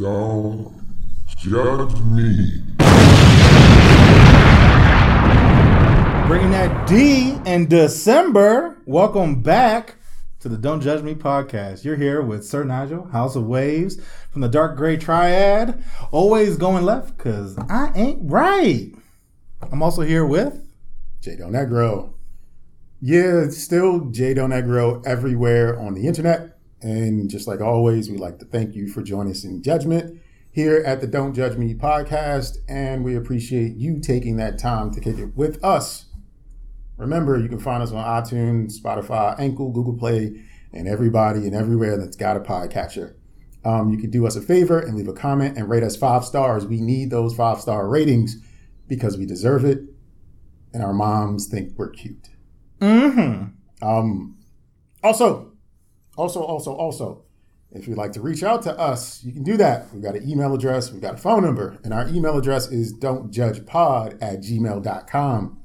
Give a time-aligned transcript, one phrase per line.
[0.00, 0.82] Don't
[1.36, 2.62] judge me.
[6.26, 8.78] Bringing that D in December.
[8.86, 9.96] Welcome back
[10.38, 11.84] to the Don't Judge Me podcast.
[11.84, 14.00] You're here with Sir Nigel, House of Waves,
[14.30, 15.84] from the Dark Gray Triad.
[16.12, 18.94] Always going left because I ain't right.
[19.70, 20.66] I'm also here with.
[21.20, 22.14] J Del Negro.
[23.02, 26.49] Yeah, still J Del Negro everywhere on the internet.
[26.82, 30.20] And just like always, we like to thank you for joining us in judgment
[30.52, 32.58] here at the Don't Judge Me podcast.
[32.68, 36.06] And we appreciate you taking that time to kick it with us.
[36.96, 41.96] Remember, you can find us on iTunes, Spotify, Anchor, Google Play, and everybody and everywhere
[41.96, 43.14] that's got a podcatcher.
[43.64, 46.24] Um, you can do us a favor and leave a comment and rate us five
[46.24, 46.66] stars.
[46.66, 48.36] We need those five star ratings
[48.88, 49.80] because we deserve it,
[50.72, 52.28] and our moms think we're cute.
[52.80, 53.86] Mm-hmm.
[53.86, 54.38] Um,
[55.02, 55.49] also,
[56.20, 57.24] also, also, also,
[57.72, 59.90] if you'd like to reach out to us, you can do that.
[59.92, 62.92] We've got an email address, we've got a phone number, and our email address is
[62.92, 65.60] don'tjudgepod at gmail.com.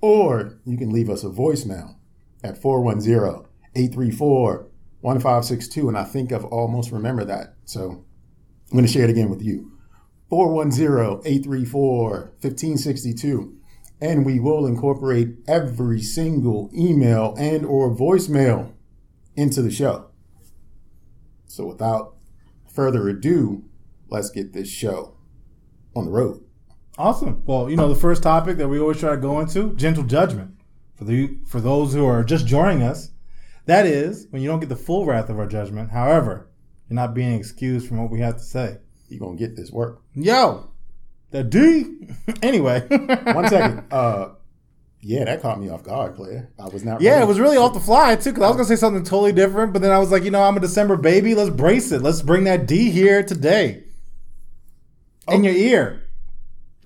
[0.00, 1.96] Or you can leave us a voicemail
[2.44, 4.68] at 410 834
[5.00, 5.88] 1562.
[5.88, 7.54] And I think I've almost remembered that.
[7.64, 8.04] So
[8.70, 9.72] I'm going to share it again with you
[10.28, 12.10] 410 834
[12.40, 13.60] 1562
[14.00, 18.72] and we will incorporate every single email and or voicemail
[19.40, 20.10] into the show.
[21.46, 22.16] So without
[22.72, 23.64] further ado,
[24.08, 25.16] let's get this show
[25.96, 26.44] on the road.
[26.98, 27.42] Awesome.
[27.46, 30.56] Well, you know, the first topic that we always try to go into gentle judgment.
[30.96, 33.10] For, the, for those who are just joining us,
[33.64, 35.90] that is when you don't get the full wrath of our judgment.
[35.90, 36.50] However,
[36.88, 38.76] you're not being excused from what we have to say.
[39.08, 40.02] You're going to get this work.
[40.14, 40.70] Yo,
[41.30, 41.86] the D.
[42.42, 42.86] anyway.
[42.88, 43.84] One second.
[43.92, 44.34] Uh,
[45.02, 46.50] yeah, that caught me off guard, player.
[46.58, 47.00] I was not.
[47.00, 47.22] Yeah, ready.
[47.22, 48.30] it was really off the fly too.
[48.30, 50.42] Because I was gonna say something totally different, but then I was like, you know,
[50.42, 51.34] I'm a December baby.
[51.34, 52.02] Let's brace it.
[52.02, 53.84] Let's bring that D here today.
[55.28, 56.02] In your ear.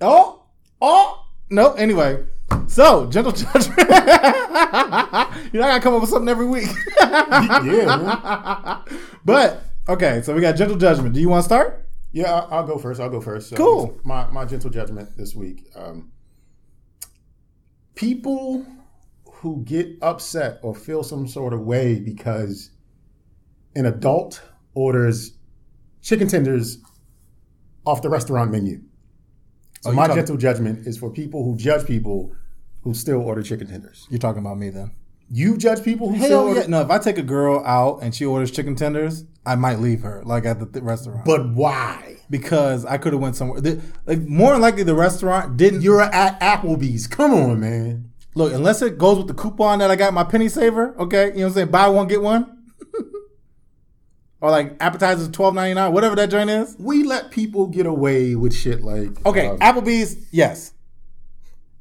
[0.01, 0.43] Oh,
[0.81, 1.73] oh, no.
[1.73, 2.23] Anyway,
[2.67, 3.79] so gentle judgment.
[3.79, 6.69] you know, I gotta come up with something every week.
[7.01, 7.63] yeah,
[7.97, 8.79] man.
[9.25, 11.13] But okay, so we got gentle judgment.
[11.15, 11.87] Do you want to start?
[12.11, 13.01] Yeah, I'll, I'll go first.
[13.01, 13.49] I'll go first.
[13.49, 13.99] So Cool.
[14.03, 15.67] My my gentle judgment this week.
[15.75, 16.11] Um,
[17.95, 18.65] people
[19.31, 22.71] who get upset or feel some sort of way because
[23.75, 24.41] an adult
[24.73, 25.33] orders
[26.01, 26.77] chicken tenders
[27.85, 28.81] off the restaurant menu.
[29.81, 32.31] So Oh, my talking- gentle judgment is for people who judge people
[32.81, 34.07] who still order chicken tenders.
[34.09, 34.91] You're talking about me then.
[35.29, 36.67] You judge people who still Hell order, yeah.
[36.67, 40.01] No, if I take a girl out and she orders chicken tenders, I might leave
[40.01, 41.25] her, like at the th- restaurant.
[41.25, 42.17] but why?
[42.29, 43.61] because I could have went somewhere.
[43.61, 45.81] The, like more than likely, the restaurant didn't.
[45.81, 47.07] You're at Applebee's.
[47.07, 48.11] Come on, man.
[48.33, 50.95] look unless it goes with the coupon that I got my penny saver.
[50.99, 51.71] Okay, you know what I'm saying?
[51.71, 52.63] Buy one get one,
[54.41, 56.75] or like appetizers twelve ninety nine, whatever that joint is.
[56.79, 60.71] We let people get away with shit like Okay, um, Applebee's, yes.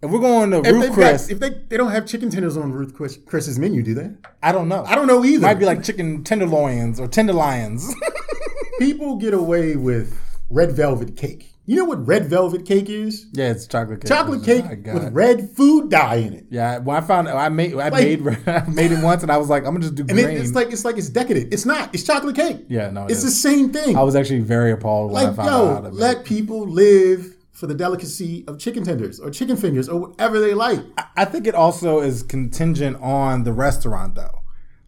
[0.04, 2.72] If we're going to If, Ruth Chris, if they, they don't have chicken tenders on
[2.72, 4.10] Ruth Chris, Chris's menu, do they?
[4.42, 4.84] I don't know.
[4.84, 5.42] I don't know either.
[5.42, 7.92] Might be like chicken tenderloins or tenderlions.
[8.78, 10.18] people get away with
[10.50, 11.50] red velvet cake.
[11.66, 13.24] You know what red velvet cake is?
[13.32, 14.08] yeah, it's chocolate cake.
[14.10, 16.44] Chocolate cake with red food dye in it.
[16.50, 19.48] Yeah, when I found I made I made I made it once and I was
[19.48, 20.28] like, I'm gonna just do And green.
[20.28, 21.54] it, it's like it's like it's decadent.
[21.54, 21.94] It's not.
[21.94, 22.66] It's chocolate cake.
[22.68, 23.24] yeah, no, it It's is.
[23.24, 23.96] the same thing.
[23.96, 26.24] I was actually very appalled when I like found out how yo, to make let
[26.26, 30.80] people live for the delicacy of chicken tenders or chicken fingers or whatever they like.
[31.16, 34.42] I think it also is contingent on the restaurant though.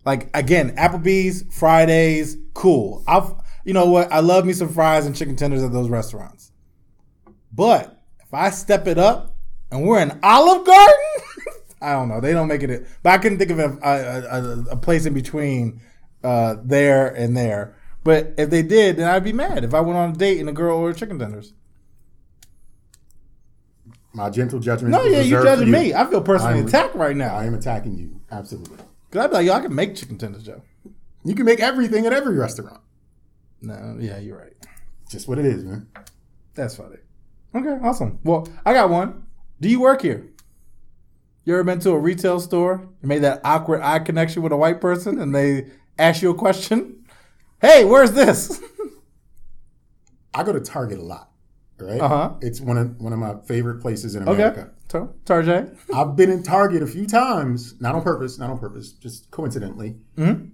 [0.05, 3.03] Like again, Applebee's, Fridays, cool.
[3.07, 3.35] I've
[3.65, 4.13] you know what?
[4.13, 6.53] I love me some fries and chicken tenders at those restaurants.
[7.53, 9.35] But if I step it up
[9.71, 10.95] and we're in Olive Garden,
[11.81, 12.21] I don't know.
[12.21, 12.87] They don't make it.
[13.03, 15.81] But I couldn't think of a, a, a, a place in between
[16.23, 17.77] uh, there and there.
[18.05, 20.49] But if they did, then I'd be mad if I went on a date and
[20.49, 21.53] a girl ordered chicken tenders.
[24.17, 24.93] My gentle judgment.
[24.93, 25.93] No, yeah, you judging me.
[25.93, 27.37] I feel personally I'm- attacked right now.
[27.37, 28.19] I am attacking you.
[28.31, 28.79] Absolutely.
[29.11, 30.63] Cause I'd be like, yo, I can make chicken tenders, Joe.
[31.23, 32.81] You can make everything at every restaurant.
[33.61, 34.55] No, yeah, you're right.
[35.11, 35.89] Just what it is, man.
[36.55, 36.97] That's funny.
[37.55, 38.19] Okay, awesome.
[38.25, 39.27] Well, I got one.
[39.61, 40.27] Do you work here?
[41.45, 42.89] You ever been to a retail store?
[43.03, 45.67] You made that awkward eye connection with a white person, and they
[45.99, 47.05] ask you a question.
[47.61, 48.63] Hey, where's this?
[50.35, 51.31] I go to Target a lot.
[51.79, 52.01] Right?
[52.01, 52.35] Uh-huh.
[52.41, 54.71] It's one of one of my favorite places in Okay, America.
[54.89, 55.77] Tar- Tarjay.
[55.95, 59.97] I've been in Target a few times, not on purpose, not on purpose, just coincidentally,
[60.17, 60.53] Mhm.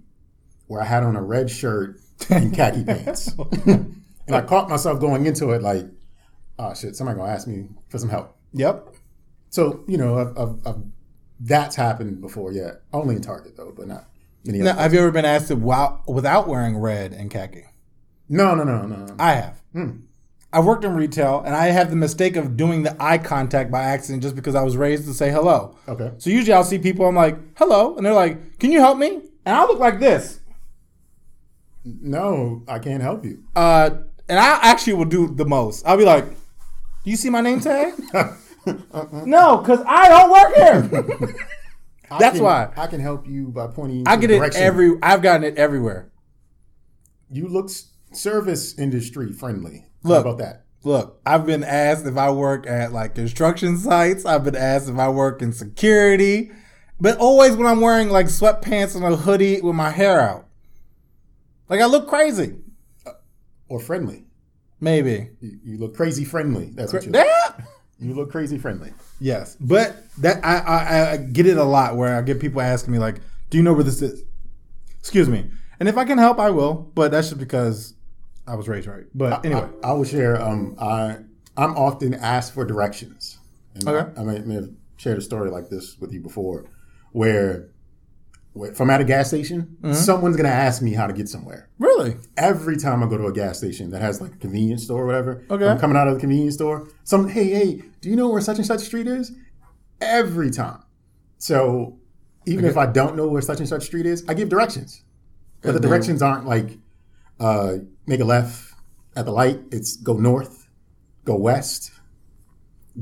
[0.67, 1.99] where I had on a red shirt
[2.29, 3.33] and khaki pants,
[3.65, 3.95] and
[4.29, 5.85] I caught myself going into it like,
[6.59, 8.89] "Oh shit, somebody gonna ask me for some help." Yep.
[9.49, 10.83] So you know, I've, I've, I've,
[11.39, 12.51] that's happened before.
[12.51, 14.09] Yeah, only in Target though, but not
[14.45, 14.59] many.
[14.59, 17.63] Now, other have you ever been asked to wow, without wearing red and khaki?
[18.27, 19.05] No, no, no, no.
[19.05, 19.15] no.
[19.19, 19.61] I have.
[20.53, 23.81] I worked in retail, and I have the mistake of doing the eye contact by
[23.81, 25.75] accident just because I was raised to say hello.
[25.87, 26.11] Okay.
[26.19, 29.21] So usually I'll see people, I'm like, hello, and they're like, can you help me?
[29.45, 30.39] And I look like this.
[31.83, 33.43] No, I can't help you.
[33.55, 33.89] Uh,
[34.29, 35.85] and I actually will do the most.
[35.87, 37.93] I'll be like, do you see my name tag?
[39.25, 41.35] no, because I don't work here.
[42.19, 42.71] That's can- why.
[42.77, 44.03] I can help you by pointing you.
[44.05, 44.61] I get it direction.
[44.61, 46.11] every, I've gotten it everywhere.
[47.31, 47.71] You look
[48.11, 49.87] service industry friendly.
[50.03, 50.25] Look.
[50.25, 50.65] How about that?
[50.85, 54.25] Look, I've been asked if I work at like construction sites.
[54.25, 56.51] I've been asked if I work in security,
[56.99, 60.47] but always when I'm wearing like sweatpants and a hoodie with my hair out.
[61.69, 62.57] Like I look crazy.
[63.69, 64.25] Or friendly.
[64.81, 65.29] Maybe.
[65.39, 66.71] You, you look crazy friendly.
[66.73, 67.11] That's what you.
[67.13, 67.65] Yeah.
[67.99, 68.93] You look crazy friendly.
[69.21, 72.91] Yes, but that I, I I get it a lot where I get people asking
[72.91, 74.23] me like, "Do you know where this is?"
[74.99, 76.91] Excuse me, and if I can help, I will.
[76.95, 77.93] But that's just because
[78.47, 79.05] I was raised right.
[79.15, 80.41] But anyway, I, I will share.
[80.41, 81.17] Um, I
[81.55, 83.37] I'm often asked for directions.
[83.75, 84.11] And Okay.
[84.17, 86.65] I, I may, may have shared a story like this with you before,
[87.11, 87.69] where,
[88.53, 89.93] where if I'm at a gas station, Mm-hmm.
[89.93, 91.69] someone's gonna ask me how to get somewhere.
[91.79, 95.03] really, Every time I go to a gas station that has like a convenience store
[95.03, 95.67] or whatever, Okay.
[95.67, 96.87] I'm coming out of the convenience store.
[97.03, 99.31] Some hey hey, do you know where such and such street is?
[100.01, 100.83] Every time.
[101.37, 101.97] So
[102.45, 105.01] even if I don't know where such and such street is, I give directions.
[105.61, 106.77] But the directions aren't like
[107.39, 107.75] uh,
[108.07, 108.73] make a left
[109.15, 109.59] at the light.
[109.71, 110.67] It's go north,
[111.25, 111.91] go west,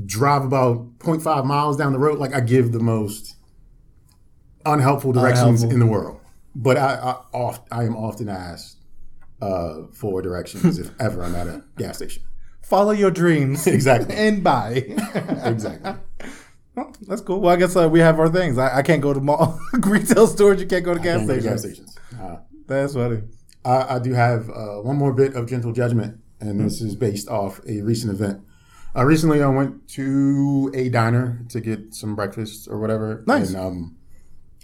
[0.06, 2.18] drive about 0.5 miles down the road.
[2.18, 3.36] Like I give the most
[4.64, 5.70] unhelpful directions Unhelpful.
[5.72, 6.20] in the world.
[6.54, 8.76] But I, I oft I am often asked
[9.40, 12.22] uh, for directions if ever I'm at a gas station.
[12.62, 14.14] follow your dreams Exactly.
[14.14, 14.84] and buy.
[15.44, 15.94] Exactly.
[16.74, 17.40] Well, that's cool.
[17.40, 18.56] Well, I guess uh, we have our things.
[18.56, 20.58] I, I can't go to mall retail stores.
[20.60, 21.94] You can't go to gas Can't go to stations.
[21.94, 22.20] gas stations.
[22.22, 22.36] Uh,
[22.66, 23.22] That's funny.
[23.64, 27.28] I, I do have uh, one more bit of gentle judgment, and this is based
[27.28, 28.42] off a recent event.
[28.94, 33.24] Uh, recently, I went to a diner to get some breakfast or whatever.
[33.26, 33.48] Nice.
[33.48, 33.96] And um,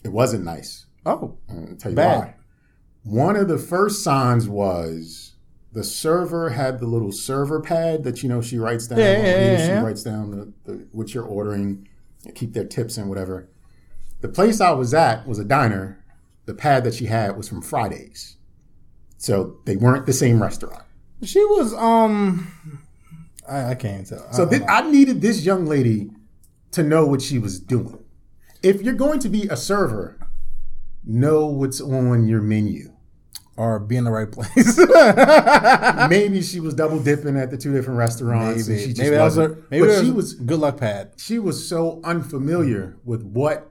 [0.05, 0.87] it wasn't nice.
[1.07, 2.19] Oh, I'll tell you Bad.
[2.19, 2.35] why.
[3.05, 5.35] One of the first signs was
[5.73, 8.99] the server had the little server pad that you know she writes down.
[8.99, 11.89] Yeah, yeah, yeah, she writes down the, the what you're ordering,
[12.35, 13.49] keep their tips and whatever.
[14.21, 16.05] The place I was at was a diner.
[16.47, 18.37] The pad that she had was from Fridays,
[19.19, 20.83] so they weren't the same restaurant.
[21.23, 22.81] she was um.
[23.49, 24.31] I, I can't tell.
[24.33, 26.11] So I, I needed this young lady
[26.73, 27.99] to know what she was doing.
[28.63, 30.19] If you're going to be a server,
[31.05, 32.93] know what's on your menu.
[33.57, 34.79] or be in the right place.
[36.11, 38.69] maybe she was double dipping at the two different restaurants.
[38.69, 40.77] and she maybe just maybe that was her, maybe that she was was good luck
[40.77, 41.13] pad.
[41.17, 43.71] she was so unfamiliar with what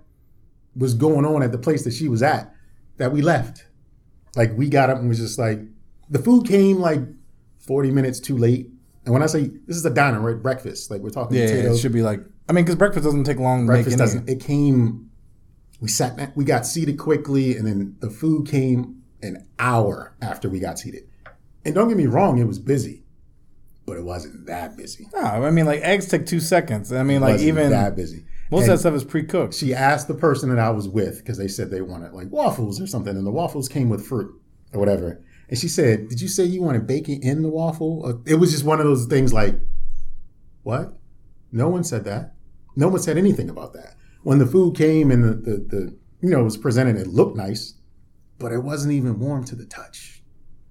[0.76, 2.54] was going on at the place that she was at
[2.98, 3.67] that we left.
[4.38, 5.60] Like we got up and was just like
[6.10, 7.02] the food came like
[7.60, 8.70] forty minutes too late.
[9.04, 10.42] And when I say this is a diner, right?
[10.42, 11.78] Breakfast, like we're talking Yeah, potatoes.
[11.78, 12.22] it should be like.
[12.50, 13.98] I mean, because breakfast doesn't take long to breakfast make.
[14.00, 14.30] doesn't.
[14.30, 15.10] It came.
[15.82, 16.36] We sat.
[16.38, 21.04] We got seated quickly, and then the food came an hour after we got seated.
[21.66, 23.04] And don't get me wrong, it was busy,
[23.86, 25.08] but it wasn't that busy.
[25.14, 26.94] No, I mean, like eggs take two seconds.
[26.94, 28.24] I mean, It like wasn't even that busy.
[28.52, 29.54] Most And of that stuff is pre-cooked.
[29.54, 32.80] She asked the person that I was with because they said they wanted like waffles
[32.80, 34.34] or something, and the waffles came with fruit
[34.74, 35.22] or whatever.
[35.50, 38.52] And she said, "Did you say you wanted bacon in the waffle?" Uh, it was
[38.52, 39.60] just one of those things like,
[40.64, 40.98] "What?
[41.52, 42.36] No one said that.
[42.76, 46.30] No one said anything about that." When the food came and the the, the you
[46.30, 47.76] know was presented, it looked nice,
[48.40, 50.17] but it wasn't even warm to the touch.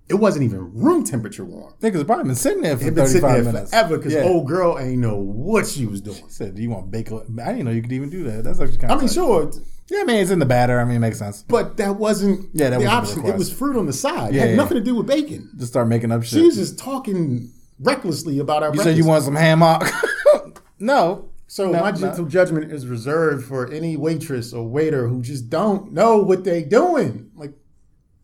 [0.08, 1.74] It wasn't even room temperature warm.
[1.80, 4.22] Niggas probably been sitting there for been sitting thirty-five there minutes forever because Yeah.
[4.22, 6.22] old girl ain't know what she was doing.
[6.28, 8.44] said, "Do you want bacon?" I didn't know you could even do that.
[8.44, 9.50] That's actually kind of I mean, sure,
[9.90, 10.78] Yeah, I mean, it's in the batter.
[10.80, 11.44] I mean, it makes sense.
[11.48, 13.24] But that wasn't Yeah, that the option.
[13.26, 14.32] it was fruit on the side.
[14.34, 14.56] Yeah, it had yeah.
[14.56, 15.48] nothing to do with bacon.
[15.56, 16.38] Just start making up shit.
[16.38, 19.88] She was just talking recklessly about our you said you want some ham hock?
[20.78, 21.30] no.
[21.48, 22.24] So No, my no.
[22.26, 27.30] judgment is reserved for any waitress or waiter who just don't know what they doing.
[27.36, 27.52] Like,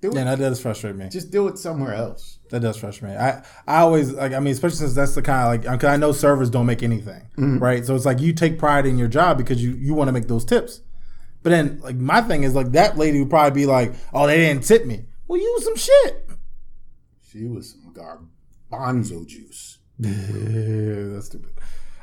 [0.02, 1.08] do it, Yeah, that does frustrate me.
[1.08, 2.38] just do it somewhere else.
[2.50, 3.16] That does frustrate me.
[3.18, 4.32] I, I always like.
[4.34, 5.80] I mean, especially since that's the kind of like.
[5.80, 7.58] Cause I know servers don't make anything, Mm-hmm.
[7.58, 7.86] right?
[7.86, 10.28] So it's like you take pride in your job because you you want to make
[10.28, 10.82] those tips.
[11.42, 14.36] But then, like my thing is like that lady would probably be like, "Oh, they
[14.36, 16.28] didn't tip me." Well, you use some shit.
[17.30, 17.94] She was some
[18.70, 19.78] garbanzo juice.
[19.98, 20.10] Yeah,
[21.14, 21.50] that's stupid.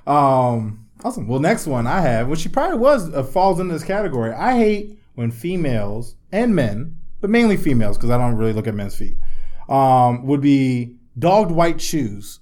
[0.07, 1.27] Um, awesome.
[1.27, 4.31] Well, next one I have, which she probably was uh, falls into this category.
[4.31, 8.75] I hate when females and men, but mainly females, because I don't really look at
[8.75, 9.17] men's feet,
[9.67, 12.39] um, would be dogged white shoes.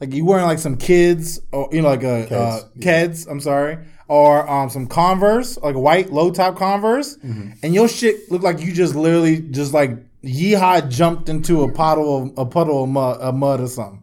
[0.00, 3.30] Like you wearing like some kids, or you know, like a uh, Keds, Keds.
[3.30, 3.78] I'm sorry,
[4.08, 7.16] or um, some Converse, like white low top Converse,
[7.62, 12.22] and your shit look like you just literally just like Yeehaw jumped into a puddle
[12.24, 14.02] of a puddle of mud, of mud or something.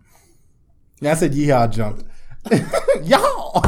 [0.99, 2.05] Yeah, I said Yeehaw jumped.
[3.03, 3.53] Y'all,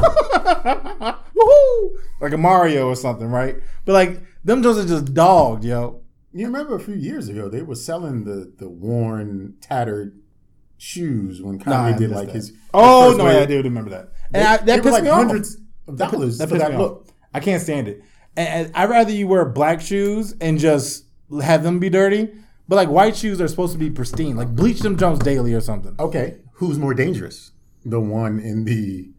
[1.36, 1.98] woohoo!
[2.22, 3.57] Like a Mario or something, right?
[3.86, 6.01] But like them those are just dogged, yo.
[6.38, 10.20] You remember a few years ago they were selling the the worn, tattered
[10.77, 12.36] shoes when Kanye Nah, did like that.
[12.36, 12.54] his.
[12.74, 14.12] Oh his no, first I do remember that.
[14.32, 15.18] They, And I, that pissed like me off.
[15.25, 17.08] hundreds of dollars that pissed that me look.
[17.08, 17.13] off.
[17.34, 18.04] I can't stand it.
[18.36, 21.06] And, and I'd rather you wear black shoes and just
[21.42, 22.34] have them be dirty.
[22.68, 24.36] But like white shoes are supposed to be pristine.
[24.36, 25.96] Like bleach them Jones daily or something.
[26.00, 27.51] Okay, who's more dangerous?
[27.86, 29.10] The one in the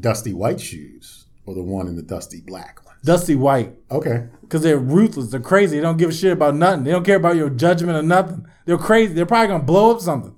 [0.00, 2.78] dusty white shoes or the one in the dusty black?
[3.04, 3.74] Dusty white.
[3.90, 4.26] Okay.
[4.42, 5.28] Because they're ruthless.
[5.30, 5.76] They're crazy.
[5.76, 6.84] They don't give a shit about nothing.
[6.84, 8.46] They don't care about your judgment or nothing.
[8.66, 9.14] They're crazy.
[9.14, 10.34] They're probably gonna blow up something.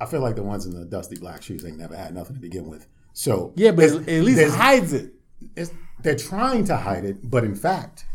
[0.00, 2.40] I feel like the ones in the dusty black shoes ain't never had nothing to
[2.40, 2.86] begin with.
[3.12, 5.12] So Yeah, but at least it hides it.
[5.56, 5.70] it's,
[6.02, 8.06] they're trying to hide it, but in fact,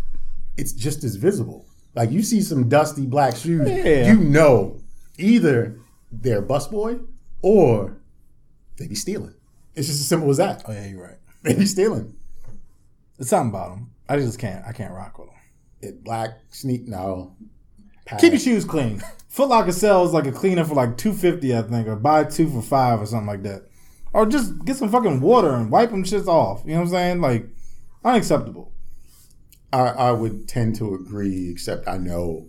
[0.58, 1.68] it's just as visible.
[1.96, 4.12] Like you see some dusty black shoes, Yeah.
[4.12, 4.82] you know
[5.18, 5.80] either
[6.12, 7.06] they're a busboy
[7.42, 7.98] or
[8.78, 9.34] they be stealing.
[9.76, 10.64] It's just as simple as that.
[10.68, 11.18] Oh yeah, you're right.
[11.44, 12.16] They be stealing.
[13.20, 13.92] It's something about them.
[14.10, 14.66] I just can't.
[14.66, 15.38] I can't rock with them.
[15.82, 17.36] It black sneak no.
[18.06, 18.22] Pass.
[18.22, 19.02] Keep your shoes clean.
[19.30, 22.50] Foot Locker sells like a cleaner for like two fifty, I think, or buy two
[22.50, 23.64] for five or something like that.
[24.14, 26.62] Or just get some fucking water and wipe them shits off.
[26.66, 27.22] You know what I'm saying?
[27.22, 27.48] Like
[28.04, 28.72] unacceptable.
[29.74, 32.48] I, I would tend to agree, except I know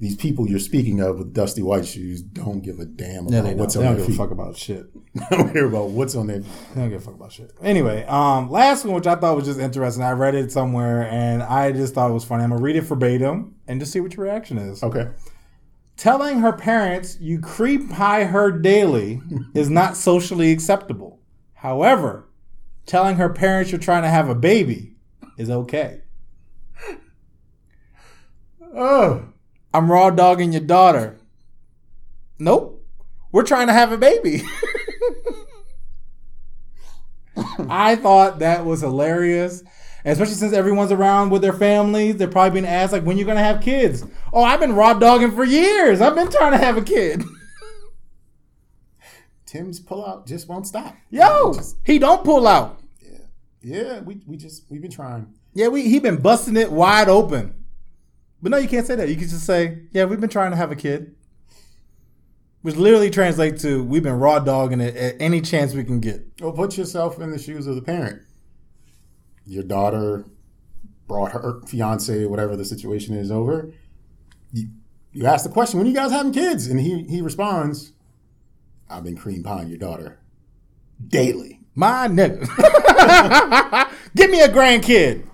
[0.00, 3.40] these people you're speaking of with dusty white shoes don't give a damn about Yeah,
[3.42, 3.58] they don't.
[3.58, 4.86] what's They don't their give a fuck about shit.
[5.30, 6.38] I don't care about what's on their.
[6.40, 7.52] They don't give a fuck about shit.
[7.62, 10.02] Anyway, um, last one, which I thought was just interesting.
[10.02, 12.42] I read it somewhere and I just thought it was funny.
[12.44, 14.82] I'm gonna read it verbatim and just see what your reaction is.
[14.82, 15.08] Okay.
[15.98, 19.20] Telling her parents you creep pie her daily
[19.54, 21.20] is not socially acceptable.
[21.52, 22.26] However,
[22.86, 24.96] telling her parents you're trying to have a baby
[25.36, 26.00] is okay.
[28.74, 29.24] Oh,
[29.72, 31.16] I'm raw dogging your daughter.
[32.38, 32.84] Nope.
[33.32, 34.42] We're trying to have a baby.
[37.68, 39.62] I thought that was hilarious.
[40.04, 43.42] Especially since everyone's around with their families, they're probably being asked like, when you're gonna
[43.42, 44.04] have kids?
[44.32, 46.00] Oh, I've been raw dogging for years.
[46.00, 47.22] I've been trying to have a kid.
[49.46, 50.96] Tim's pullout just won't stop.
[51.10, 52.80] Yo, Just- he don't pull out.
[53.02, 53.18] Yeah,
[53.62, 55.34] yeah, we, we just we've been trying.
[55.52, 57.59] Yeah, we he been busting it wide open.
[58.42, 59.08] But no, you can't say that.
[59.08, 61.14] You can just say, yeah, we've been trying to have a kid.
[62.62, 66.26] Which literally translates to we've been raw dogging it at any chance we can get.
[66.40, 68.22] Well, put yourself in the shoes of the parent.
[69.46, 70.26] Your daughter
[71.08, 73.72] brought her fiance, whatever the situation is, over.
[74.52, 74.68] You,
[75.12, 76.66] you ask the question, when are you guys having kids?
[76.66, 77.92] And he, he responds,
[78.90, 80.20] I've been cream pieing your daughter
[81.08, 81.60] daily.
[81.74, 82.40] My nigga.
[84.14, 85.26] Give me a grandkid.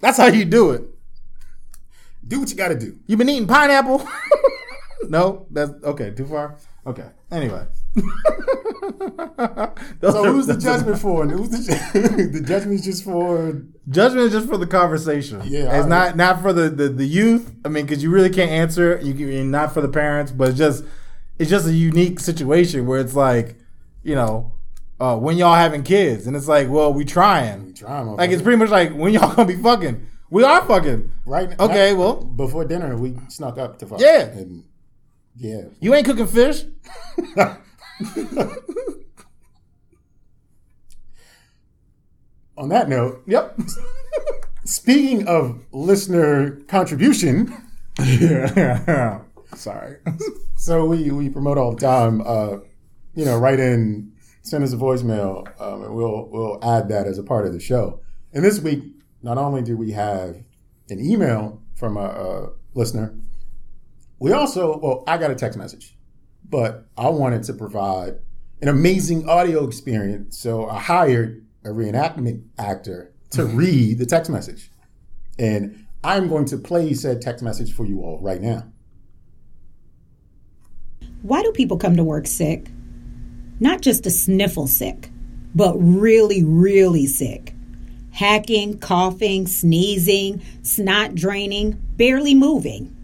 [0.00, 0.89] That's how you do it.
[2.30, 2.96] Do what you got to do.
[3.08, 4.06] You been eating pineapple?
[5.08, 6.10] no, that's okay.
[6.12, 6.56] Too far.
[6.86, 7.06] Okay.
[7.32, 7.66] Anyway.
[10.00, 11.22] So are- who's the judgment for?
[11.22, 15.40] And who's the, the judgment is just for Judgment is just for the conversation.
[15.44, 17.52] Yeah, it's not not for the, the, the youth.
[17.64, 19.00] I mean, because you really can't answer.
[19.02, 20.84] You can, not for the parents, but it's just
[21.38, 23.56] it's just a unique situation where it's like,
[24.02, 24.52] you know,
[25.00, 27.72] uh, when y'all having kids, and it's like, well, we trying.
[27.72, 28.14] drama.
[28.14, 30.06] Like it's pretty much like when y'all gonna be fucking.
[30.30, 31.12] We are fucking.
[31.26, 31.50] right.
[31.50, 31.64] Now.
[31.66, 34.00] Okay, well, before dinner we snuck up to fuck.
[34.00, 34.22] Yeah.
[34.26, 34.64] and
[35.36, 35.62] yeah.
[35.80, 36.64] you ain't cooking fish.
[42.56, 43.58] On that note, Yep.
[44.64, 47.52] speaking of listener contribution,
[47.98, 49.20] yeah.
[49.54, 49.96] Sorry.
[50.56, 52.20] so we we promote all the time.
[52.24, 52.58] Uh,
[53.14, 57.18] you know, write in, send us a voicemail, um, and we'll we'll add that as
[57.18, 58.00] a part of the show.
[58.32, 58.84] And this week,
[59.22, 60.36] not only do we have
[60.88, 63.14] an email from a, a listener,
[64.18, 65.96] we also well, I got a text message,
[66.48, 68.18] but I wanted to provide
[68.60, 73.56] an amazing audio experience, so I hired a reenactment actor to mm-hmm.
[73.56, 74.70] read the text message,
[75.38, 78.64] and I'm going to play said text message for you all right now.
[81.22, 82.70] Why do people come to work sick?
[83.60, 85.10] Not just a sniffle sick,
[85.54, 87.54] but really, really sick.
[88.12, 92.96] Hacking, coughing, sneezing, snot draining, barely moving.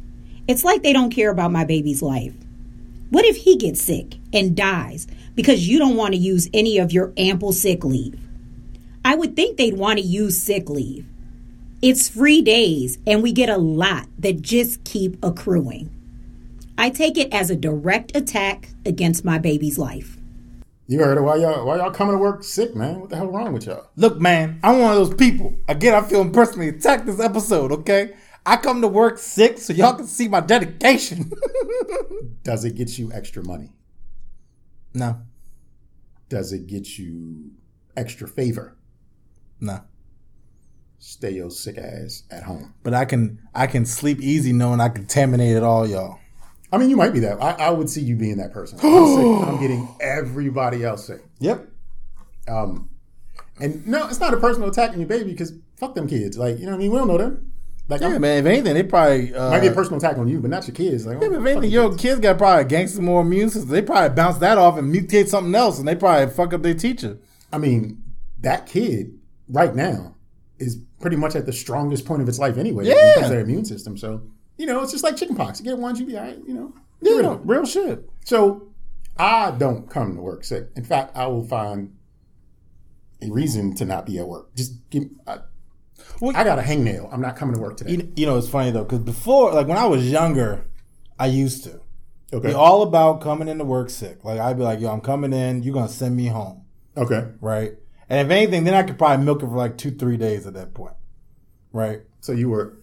[0.49, 2.35] It's like they don't care about my baby's life.
[3.11, 6.93] What if he gets sick and dies because you don't want to use any of
[6.93, 8.21] your ample sick leave?
[9.05, 11.07] I would think they'd want to use sick leave.
[11.81, 15.91] It's free days, and we get a lot that just keep accruing.
[16.77, 20.17] I take it as a direct attack against my baby's life.
[20.89, 21.23] You heard it.
[21.23, 23.01] Why y'all why y'all coming to work sick, man?
[23.01, 23.91] What the hell wrong with y'all?
[23.97, 25.57] Look, man, I'm one of those people.
[25.69, 28.15] Again, I feel personally attacked this episode, okay?
[28.45, 31.33] I come to work sick so y'all can see my dedication.
[32.45, 33.73] Does it get you extra money?
[34.95, 35.21] no,
[36.29, 37.51] Does it get you
[37.97, 38.77] extra favor?
[39.61, 39.81] no.
[40.99, 42.75] Stay your sick ass at home.
[42.83, 46.19] But I can I can sleep easy knowing I contaminated all y'all.
[46.73, 47.41] I mean, you might be that.
[47.43, 48.79] I, I would see you being that person.
[48.83, 49.49] I'm sick.
[49.49, 51.23] I'm getting everybody else sick.
[51.39, 51.69] Yep.
[52.49, 52.91] Um,
[53.61, 56.37] and no, it's not a personal attack on your baby because fuck them kids.
[56.37, 56.91] Like, you know what I mean?
[56.93, 57.53] We don't know them.
[57.89, 58.39] Like, Yeah, I'm- man.
[58.39, 60.75] If anything, they probably uh, might be a personal attack on you, but not your
[60.75, 61.07] kids.
[61.07, 62.03] Like, Yeah, oh, if anything, your kids.
[62.03, 63.71] kids got probably a gangster more immune system.
[63.71, 66.75] They probably bounce that off and mutate something else, and they probably fuck up their
[66.75, 67.19] teacher.
[67.53, 68.03] I mean,
[68.41, 69.19] that kid
[69.49, 70.17] right now
[70.59, 72.87] is pretty much at the strongest point of its life anyway.
[72.87, 72.95] Yeah.
[73.25, 73.97] it their immune system.
[73.97, 74.23] So,
[74.57, 75.59] you know, it's just like chickenpox.
[75.61, 76.73] You get one, you be all right, you know.
[77.01, 78.09] Yeah, no, real shit.
[78.25, 78.69] So
[79.19, 80.69] I don't come to work sick.
[80.77, 81.95] In fact, I will find
[83.23, 84.55] a reason to not be at work.
[84.55, 85.05] Just give.
[85.27, 85.39] I, uh,
[86.21, 87.13] Well, I got a hangnail.
[87.13, 87.93] I'm not coming to work today.
[87.93, 90.67] You, you know, it's funny though, because before, like when I was younger,
[91.19, 91.81] I used to
[92.33, 92.49] Okay.
[92.49, 94.25] be all about coming into work sick.
[94.25, 95.63] Like I'd be like, "Yo, I'm coming in.
[95.63, 96.63] You're gonna send me home,
[96.97, 97.29] Okay.
[97.41, 97.73] right?"
[98.09, 100.55] And if anything, then I could probably milk it for like two, three days at
[100.55, 100.95] that point,
[101.73, 102.03] right?
[102.21, 102.79] So you were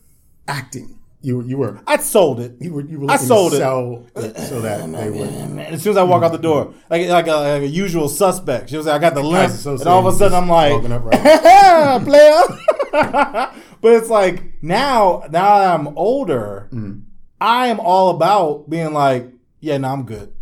[0.47, 0.99] acting.
[1.25, 2.55] You were you were I sold it.
[2.59, 3.59] you were you were I sold to it.
[3.61, 5.29] sell it so that they would.
[5.59, 8.69] As soon as I walk out the door, like like a, like a usual suspect,
[8.69, 10.81] she was like, "I got the limp," and all of a sudden I'm like,
[12.05, 12.41] "player."
[13.81, 17.03] but it's like now, now that I'm older, Mm.
[17.39, 19.29] I am all about being like,
[19.61, 20.33] "Yeah, no, I'm good."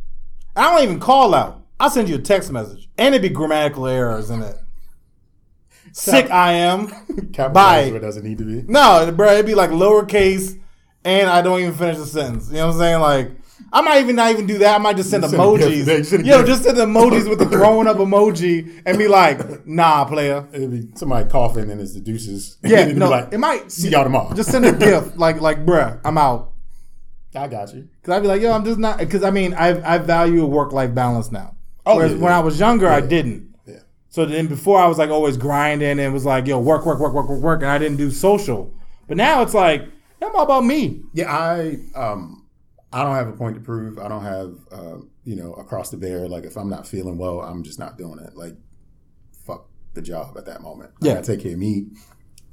[0.56, 1.64] I don't even call out.
[1.80, 4.58] I'll send you a text message, and it'd be grammatical errors in it.
[5.94, 6.88] Sick I am.
[7.34, 7.86] Capitalize Bye.
[7.88, 8.64] where it doesn't need to be.
[8.72, 10.60] No, bro, it'd be like lowercase,
[11.03, 12.48] and I don't even finish the sentence.
[12.50, 13.00] You know what I'm saying?
[13.01, 13.31] Like,
[13.74, 14.75] I might even not even do that.
[14.75, 15.60] I might just send You emojis.
[15.70, 15.86] gift.
[15.86, 20.03] They send Yo, just send emojis with the throwing up emoji and be like, nah,
[20.05, 20.46] player.
[20.51, 22.58] It'd be somebody coughing and it's the deuces.
[22.63, 23.72] Yeah, no, like, it might.
[23.72, 24.33] see y'all tomorrow.
[24.33, 26.51] Just send a gift, like, like, bruh, I'm out.
[27.33, 27.87] I got you.
[28.03, 29.00] Cause I'd be like, yo, I'm just not.
[29.09, 31.55] Cause I mean, I I value a work life balance now.
[31.85, 32.37] Oh, Whereas yeah, when yeah.
[32.37, 33.55] I was younger, I didn't.
[33.66, 33.75] Yeah.
[34.09, 37.14] So then before I was like always grinding and was like, yo, work, work, work,
[37.14, 38.74] work, work, work, and I didn't do social.
[39.07, 39.87] But now it's like,
[40.22, 41.01] I'm all about me.
[41.14, 42.48] Yeah, I um
[42.94, 43.98] I don't have a point to prove.
[44.00, 46.27] I don't have uh, you know across the bear.
[46.27, 48.36] Like if I'm not feeling well, I'm just not doing it.
[48.36, 48.55] Like
[49.46, 50.92] fuck the job at that moment.
[51.01, 51.14] I Yeah.
[51.16, 51.88] gotta take care of me.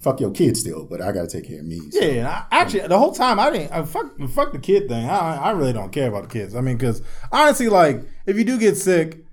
[0.01, 1.81] Fuck your kid still, but I gotta take care of me.
[1.91, 3.73] So, Yeah, I, actually, the whole time I didn't.
[3.73, 5.09] I fuck, fuck the kid thing.
[5.11, 6.55] I, I really don't care about the kids.
[6.55, 7.03] I mean, because
[7.33, 9.25] honestly, like, if you do get sick,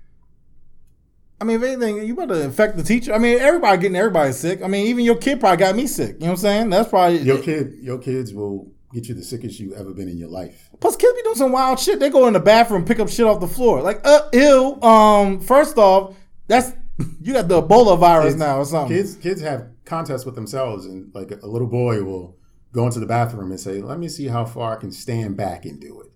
[1.40, 3.12] I mean, if anything, you better infect the teacher.
[3.12, 4.62] I mean, everybody getting everybody sick.
[4.62, 6.14] I mean, even your kid probably got me sick.
[6.14, 6.70] You know what I'm saying?
[6.70, 10.16] That's probably Your kid, your kids will get you the sickest you've ever been in
[10.16, 10.70] your life.
[10.80, 12.00] Plus, kids be doing some wild shit.
[12.00, 13.82] They go in the bathroom, pick up shit off the floor.
[13.82, 14.80] Like, uh, ew.
[14.80, 16.14] Um, first off,
[16.48, 16.72] that's
[17.20, 18.96] you got the Ebola virus Kids- now or something.
[18.96, 22.36] Kids, kids have contests with themselves, and like a little boy will
[22.72, 25.66] go into the bathroom and say, "Let me see how far I can stand back
[25.66, 26.10] and do it."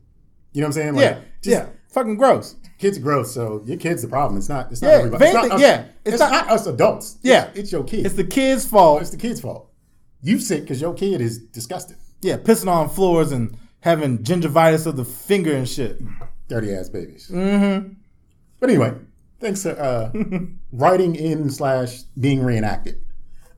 [0.52, 0.94] You know what I'm saying?
[0.94, 2.56] Like, yeah, just- yeah, fucking gross.
[2.80, 4.38] Kids grow, so your kid's the problem.
[4.38, 4.72] It's not.
[4.72, 5.26] It's not Yeah, everybody.
[5.26, 7.18] It's not us, yeah, it's it's, not- not, us adults.
[7.22, 7.48] Yeah.
[7.48, 8.06] it's, it's your kid.
[8.06, 9.02] It's the kid's fault.
[9.02, 9.70] It's the kid's fault.
[10.22, 11.98] You sick because your kid is disgusting.
[12.22, 16.00] Yeah, pissing on floors and having gingivitis of the finger and shit.
[16.48, 17.30] Dirty ass babies.
[17.30, 17.92] Mm-hmm.
[18.58, 18.94] But anyway,
[19.40, 20.10] thanks for uh,
[20.72, 23.02] writing in slash being reenacted.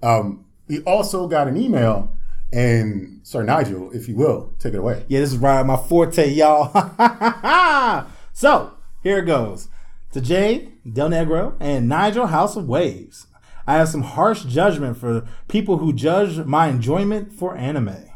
[0.03, 2.13] Um, we also got an email,
[2.53, 5.05] and Sir Nigel, if you will, take it away.
[5.07, 6.73] Yeah, this is right my forte, y'all.
[8.33, 8.73] so
[9.03, 9.69] here it goes.
[10.13, 13.27] To Jay Del Negro and Nigel House of Waves.
[13.67, 18.11] I have some harsh judgment for people who judge my enjoyment for anime.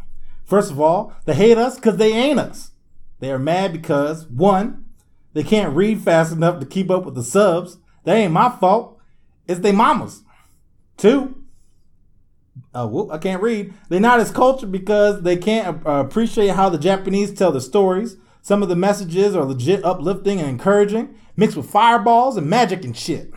[0.45, 2.73] First of all, they hate us because they ain't us.
[3.21, 4.85] They are mad because one,
[5.33, 7.79] they can't read fast enough to keep up with the subs.
[8.05, 8.99] That ain't my fault.
[9.47, 10.23] It's they mamas.
[10.97, 11.45] Two,
[12.75, 13.73] uh, whoop, I can't read.
[13.89, 18.17] They're not as cultured because they can't uh, appreciate how the Japanese tell the stories.
[18.47, 22.97] Some of the messages are legit uplifting and encouraging, mixed with fireballs and magic and
[22.97, 23.33] shit.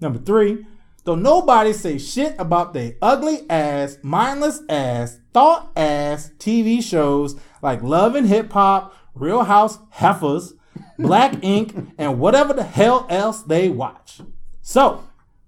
[0.00, 0.64] Number three,
[1.04, 7.82] don't nobody say shit about they ugly ass, mindless ass, thought ass TV shows like
[7.82, 10.54] Love and Hip Hop, Real House Heifers,
[10.98, 14.22] Black Ink, and whatever the hell else they watch.
[14.62, 15.04] So,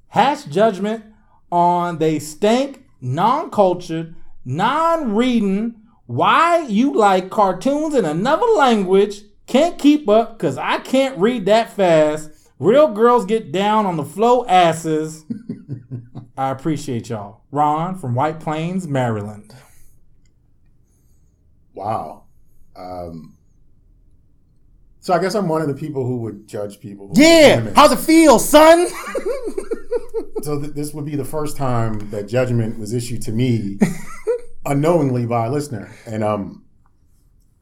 [0.08, 1.02] hash judgment
[1.50, 10.38] on they stank, non-cultured, non-reading, why you like cartoons in another language, can't keep up
[10.38, 12.30] because I can't read that fast.
[12.58, 15.24] Real girls get down on the flow asses.
[16.36, 17.42] I appreciate y'all.
[17.50, 19.54] Ron from White Plains, Maryland.
[21.74, 22.24] Wow.
[22.76, 23.36] Um,
[25.00, 27.08] so I guess I'm one of the people who would judge people.
[27.08, 28.88] who Yeah, how's it feel, son?
[30.42, 33.78] So th- this would be the first time that judgment was issued to me
[34.64, 36.64] unknowingly by a listener, and um,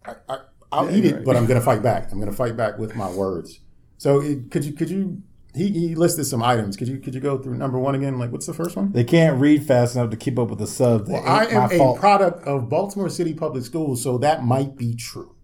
[0.04, 0.38] I, I,
[0.72, 2.12] I'll eat it, but I'm gonna fight back.
[2.12, 3.60] I'm gonna fight back with my words.
[3.98, 5.22] So it, could you could you?
[5.52, 6.76] He, he listed some items.
[6.76, 8.18] Could you could you go through number one again?
[8.18, 8.92] Like what's the first one?
[8.92, 11.06] They can't read fast enough to keep up with the sub.
[11.06, 11.98] That I am a fault.
[11.98, 15.34] product of Baltimore City Public Schools, so that might be true.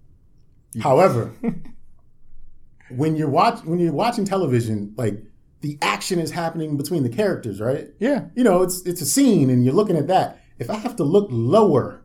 [0.80, 1.32] However,
[2.90, 5.22] when you're watch when you're watching television, like
[5.60, 7.88] the action is happening between the characters, right?
[7.98, 8.26] yeah.
[8.34, 10.40] You know, it's it's a scene, and you're looking at that.
[10.58, 12.02] If I have to look lower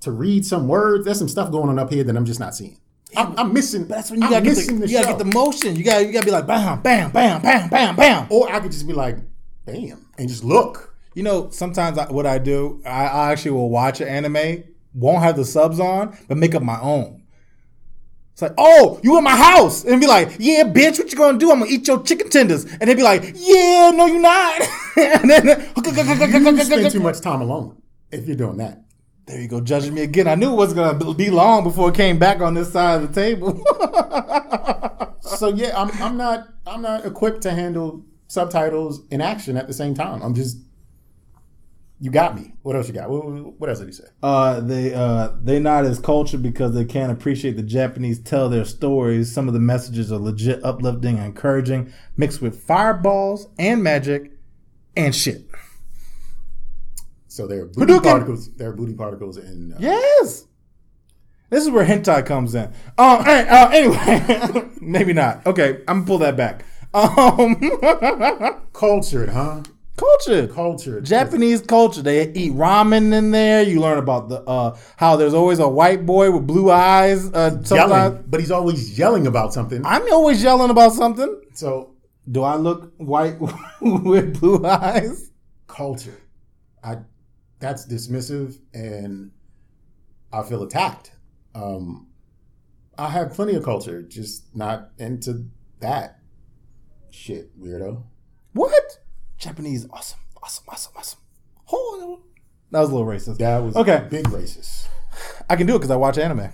[0.00, 2.54] to read some words, there's some stuff going on up here that I'm just not
[2.54, 2.78] seeing.
[3.16, 3.82] I'm, I'm missing.
[3.84, 5.76] But that's when you I'm gotta get the, the you gotta get the motion.
[5.76, 8.26] You gotta you gotta be like bam, bam, bam, bam, bam, bam.
[8.30, 9.18] or I could just be like,
[9.66, 10.94] bam, and just look.
[11.14, 14.64] You know, sometimes I, what I do, I, I actually will watch an anime,
[14.94, 17.21] won't have the subs on, but make up my own.
[18.32, 21.38] It's like, oh, you in my house, and be like, yeah, bitch, what you gonna
[21.38, 21.50] do?
[21.52, 24.60] I'm gonna eat your chicken tenders, and they'd be like, yeah, no, you're not.
[24.96, 28.82] and then You spend too much time alone if you're doing that.
[29.26, 30.26] there you go, judging me again.
[30.28, 33.14] I knew it wasn't gonna be long before it came back on this side of
[33.14, 33.62] the table.
[35.24, 39.72] So yeah, I'm I'm not I'm not equipped to handle subtitles in action at the
[39.72, 40.20] same time.
[40.22, 40.58] I'm just
[42.02, 42.52] you got me.
[42.62, 43.08] What else you got?
[43.08, 44.06] What, what else did he say?
[44.24, 48.64] Uh, they uh, they not as cultured because they can't appreciate the Japanese tell their
[48.64, 49.32] stories.
[49.32, 54.32] Some of the messages are legit uplifting and encouraging, mixed with fireballs and magic
[54.96, 55.46] and shit.
[57.28, 58.02] So they're booty Hadouken!
[58.02, 58.52] particles.
[58.56, 59.72] They're booty particles in.
[59.72, 60.46] Uh, Yes,
[61.50, 62.68] this is where hentai comes in.
[62.98, 65.46] Hey, uh anyway, maybe not.
[65.46, 66.64] Okay, I'm gonna pull that back.
[66.92, 67.56] Um,
[68.72, 69.62] Cultured, huh?
[69.96, 70.52] Cultured.
[70.52, 71.00] Culture.
[71.00, 72.02] Japanese culture.
[72.02, 73.62] They eat ramen in there.
[73.62, 77.30] You learn about the uh, how there's always a white boy with blue eyes.
[77.32, 79.84] Uh, yelling, but he's always yelling about something.
[79.84, 81.40] I'm always yelling about something.
[81.54, 81.94] So
[82.30, 83.36] Do I look white
[83.80, 85.30] with blue eyes?
[85.66, 86.20] culture,
[86.84, 86.96] I
[87.58, 89.30] that's dismissive, and
[90.32, 91.12] I feel attacked.
[91.54, 92.08] Um,
[92.98, 95.46] I have plenty of culture, just not into
[95.80, 96.18] that
[97.10, 98.02] shit, weirdo.
[98.52, 98.98] What?
[99.42, 101.18] Japanese, awesome, awesome, awesome, awesome.
[101.72, 102.20] Oh,
[102.70, 103.38] that was a little racist.
[103.38, 104.06] That was Okay.
[104.10, 104.86] big racist.
[105.50, 106.48] I can do it because I watch anime.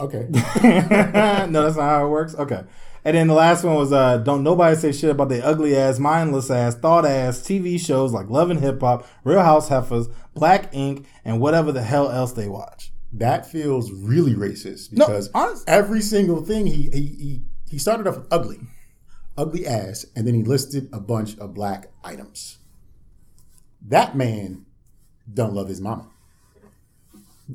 [0.00, 0.26] Okay.
[0.62, 2.34] no, that's not how it works.
[2.34, 2.62] Okay.
[3.04, 5.98] And then the last one was uh, don't nobody say shit about the ugly ass,
[5.98, 10.68] mindless ass, thought ass TV shows like Love and Hip Hop, Real House Heifers, Black
[10.72, 12.92] Ink, and whatever the hell else they watch.
[13.12, 18.06] that feels really racist No, because honest- every single thing he, he he he started
[18.06, 18.58] off with ugly,
[19.38, 22.58] ugly ass, and then he listed a bunch of black items.
[23.86, 24.66] That man
[25.32, 26.08] don't love his mama.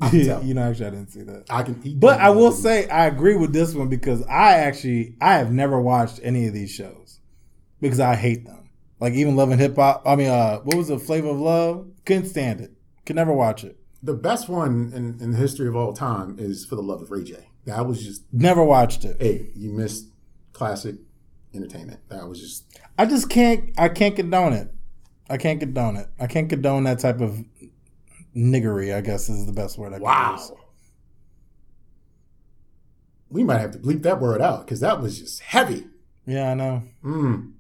[0.12, 1.44] you know, actually, I didn't see that.
[1.52, 5.36] I can, But I will say I agree with this one because I actually I
[5.36, 7.20] have never watched any of these shows
[7.80, 8.70] because I hate them.
[9.00, 10.02] Like even Love and Hip Hop.
[10.06, 11.88] I mean, uh, what was the Flavor of Love?
[12.06, 12.72] Couldn't stand it.
[13.06, 13.78] Could never watch it.
[14.02, 17.12] the best one in, in the history of all time is for the love of
[17.12, 17.36] Ray J.
[17.66, 19.18] That was just Never watched it.
[19.22, 20.08] hey, you missed
[20.54, 20.96] classic
[21.54, 22.00] entertainment.
[22.10, 23.72] That was just I just can't.
[23.78, 24.74] I can't condone it.
[25.30, 26.08] I can't condone it.
[26.20, 27.44] I can't condone that type of
[28.36, 28.96] niggery.
[28.96, 30.34] I guess is the best word I can wow.
[30.34, 30.52] use.
[33.30, 35.88] We might have to bleep that word out because that was just heavy.
[36.26, 36.84] Yeah, I know.
[37.04, 37.54] Mm.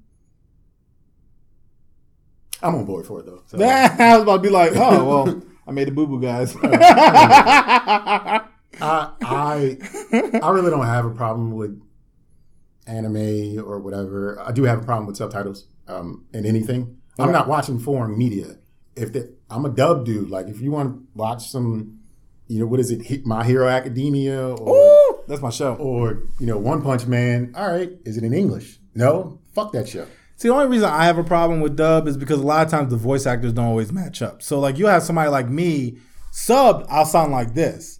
[2.61, 3.43] I'm on board for it though.
[3.47, 3.57] So.
[3.63, 6.55] I was about to be like, oh well, I made a boo boo, guys.
[6.63, 8.41] I
[8.81, 9.77] I
[10.41, 11.81] I really don't have a problem with
[12.87, 14.39] anime or whatever.
[14.41, 16.97] I do have a problem with subtitles um, in anything.
[17.19, 18.57] I'm not watching foreign media.
[18.95, 21.99] If the, I'm a dub dude, like if you want to watch some,
[22.47, 25.75] you know, what is it, My Hero Academia or Ooh, that's my show.
[25.75, 27.53] or you know One Punch Man?
[27.55, 28.79] All right, is it in English?
[28.95, 30.05] No, fuck that show.
[30.35, 32.71] See, the only reason I have a problem with dub is because a lot of
[32.71, 34.41] times the voice actors don't always match up.
[34.41, 35.99] So, like, you have somebody like me,
[36.31, 37.99] subbed, I'll sound like this.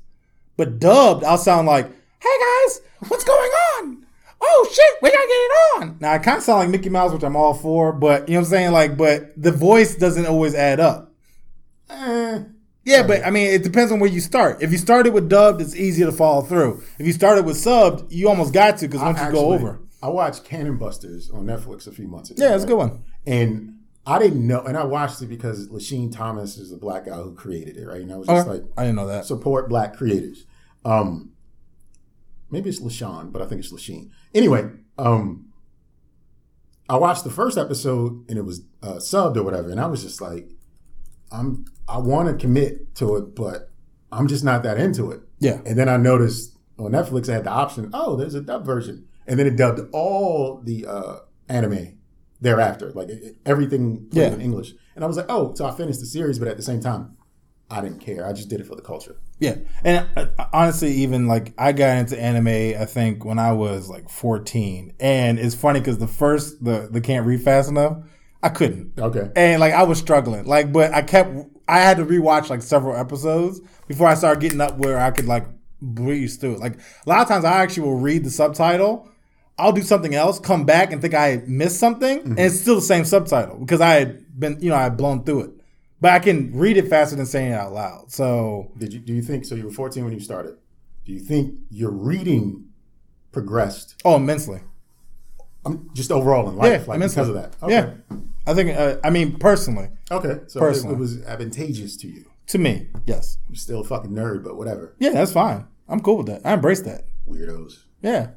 [0.58, 1.88] But dubbed, I'll sound like,
[2.20, 2.30] hey
[2.66, 4.03] guys, what's going on?
[4.46, 5.52] Oh shit, we gotta get it
[5.90, 5.98] on.
[6.02, 8.42] Now, I kind of sound like Mickey Mouse, which I'm all for, but you know
[8.42, 8.72] what I'm saying?
[8.74, 11.14] Like, but the voice doesn't always add up.
[11.90, 12.44] Eh,
[12.86, 14.62] Yeah, but I mean, it depends on where you start.
[14.62, 16.84] If you started with dubbed, it's easier to follow through.
[17.00, 19.80] If you started with subbed, you almost got to because once you go over.
[20.02, 22.44] I watched Cannon Busters on Netflix a few months ago.
[22.44, 23.04] Yeah, it's a good one.
[23.26, 27.14] And I didn't know, and I watched it because Lasheen Thomas is a black guy
[27.16, 28.02] who created it, right?
[28.02, 28.60] And I was just Okay.
[28.60, 29.24] like, I didn't know that.
[29.26, 30.46] support black creators.
[30.84, 31.32] Um,
[32.52, 34.10] maybe it's Lashawn, but I think it's Lasheen.
[34.34, 35.52] Anyway, um,
[36.90, 40.04] I watched the first episode and it was uh, subbed or whatever, and I was
[40.04, 40.50] just like,
[41.32, 43.70] I'm, I want to commit to it, but
[44.12, 45.22] I'm just not that into it.
[45.40, 45.62] Yeah.
[45.66, 49.08] And then I noticed on Netflix I had the option, oh, there's a dub version,
[49.28, 51.16] and then it dubbed all the uh,
[51.50, 51.98] anime
[52.42, 54.34] thereafter, like it- it- everything Yeah.
[54.34, 54.74] in English.
[54.96, 57.18] And I was like, oh, so I finished the series, but at the same time,
[57.72, 58.28] I didn't care.
[58.28, 59.16] I just did it for the culture.
[59.44, 63.90] Yeah, and uh, honestly, even like I got into anime, I think when I was
[63.90, 67.98] like fourteen, and it's funny because the first the the can't read fast enough,
[68.42, 68.98] I couldn't.
[68.98, 69.30] Okay.
[69.36, 71.36] and like I was struggling, like, but I kept
[71.68, 75.26] I had to rewatch like several episodes before I started getting up where I could
[75.26, 75.46] like
[75.82, 76.60] breeze through it.
[76.60, 79.10] Like a lot of times, I actually will read the subtitle.
[79.60, 82.82] I'll do something else, come back and think I missed something, and it's still the
[82.82, 85.52] same subtitle because I had been, you know, I had blown through it.
[86.04, 88.12] But I can read it faster than saying it out loud.
[88.12, 89.56] So Did you do you think so?
[89.56, 90.58] You were 14 when you started.
[91.06, 92.66] Do you think your reading
[93.32, 93.96] progressed?
[94.04, 94.60] Oh, immensely.
[95.66, 97.16] Um, just overall in life, Yeah, like immensely.
[97.24, 97.56] because of that.
[97.64, 97.74] Okay.
[97.74, 97.94] Yeah,
[98.46, 98.78] I think.
[98.78, 100.42] Uh, I mean, personally, Okay.
[100.48, 100.96] So it, Personally.
[100.96, 102.26] it was advantageous to you.
[102.48, 103.38] to me, yes.
[103.48, 104.96] I'm still a fucking nerd, but whatever.
[105.00, 105.68] Yeah, that's fine.
[105.88, 106.42] I'm cool with that.
[106.44, 107.06] I embrace that.
[107.30, 107.84] Weirdos.
[108.02, 108.32] Yeah,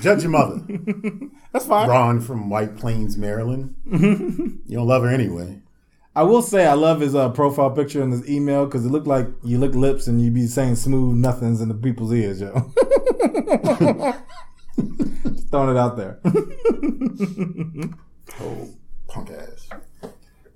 [0.00, 0.60] Judge your mother.
[1.52, 1.88] that's fine.
[1.88, 3.74] Ron from White Plains, Maryland.
[3.86, 5.62] you don't love her anyway.
[6.14, 9.06] I will say I love his uh, profile picture in his email because it looked
[9.06, 12.52] like you lick lips and you'd be saying smooth nothings in the people's ears, yo.
[15.24, 16.20] Just throwing it out there.
[18.40, 18.68] Oh,
[19.08, 19.68] punk ass.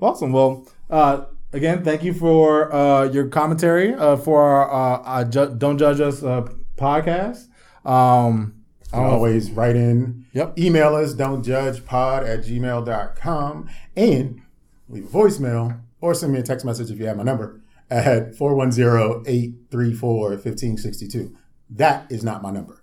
[0.01, 0.33] Awesome.
[0.33, 5.55] Well, uh, again, thank you for uh, your commentary uh, for our uh, uh, Ju-
[5.59, 7.49] Don't Judge Us uh, podcast.
[7.85, 8.55] Um,
[8.93, 10.25] I don't know if- Always write in.
[10.33, 10.59] Yep.
[10.59, 14.41] Email us, don't judge pod at gmail.com and
[14.89, 18.33] leave a voicemail or send me a text message if you have my number at
[18.35, 21.35] 410-834-1562.
[21.71, 22.83] That is not my number.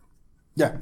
[0.56, 0.78] yeah.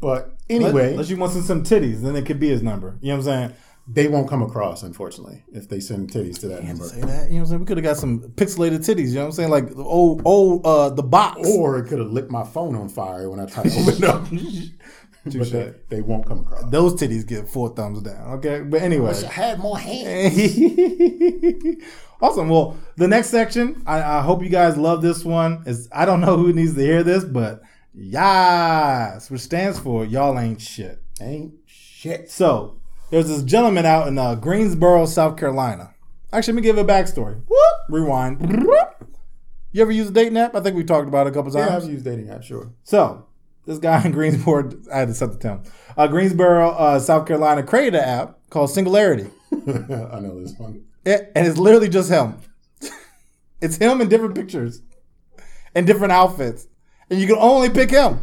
[0.00, 2.96] But anyway, Unless you want some, titties, then it could be his number.
[3.02, 3.52] You know what I'm saying?
[3.92, 6.84] they won't come across, unfortunately, if they send titties to that number.
[6.84, 7.06] Say that.
[7.06, 7.60] You know what I'm saying?
[7.60, 9.08] We could have got some pixelated titties.
[9.08, 9.50] You know what I'm saying?
[9.50, 11.48] Like the old, old, uh, the box.
[11.48, 14.04] Or it could have lit my phone on fire when I tried to open it
[14.04, 14.26] up.
[15.24, 16.70] but they, they won't come across.
[16.70, 18.32] Those titties get four thumbs down.
[18.38, 18.60] Okay.
[18.60, 19.12] But anyway.
[19.12, 20.36] I had more hands.
[22.22, 22.48] awesome.
[22.48, 25.62] Well, the next section, I, I hope you guys love this one.
[25.66, 27.62] Is I don't know who needs to hear this, but
[27.94, 31.02] yas, which stands for y'all ain't shit.
[31.20, 32.30] Ain't shit.
[32.30, 32.80] So
[33.10, 35.94] there's this gentleman out in uh, Greensboro, South Carolina.
[36.32, 37.34] Actually, let me give a backstory.
[37.46, 38.40] Whoop, rewind.
[39.72, 40.54] You ever use a dating app?
[40.54, 41.84] I think we talked about it a couple Yeah, times.
[41.84, 42.72] I've used dating apps, sure.
[42.82, 43.26] So
[43.66, 45.64] this guy in Greensboro, I had to set the tone.
[45.96, 49.30] Uh, Greensboro, uh, South Carolina, created an app called Singularity.
[49.52, 50.84] I know this one.
[51.04, 52.36] It, and it's literally just him.
[53.60, 54.82] it's him in different pictures
[55.74, 56.66] and different outfits.
[57.08, 58.20] And you can only pick him,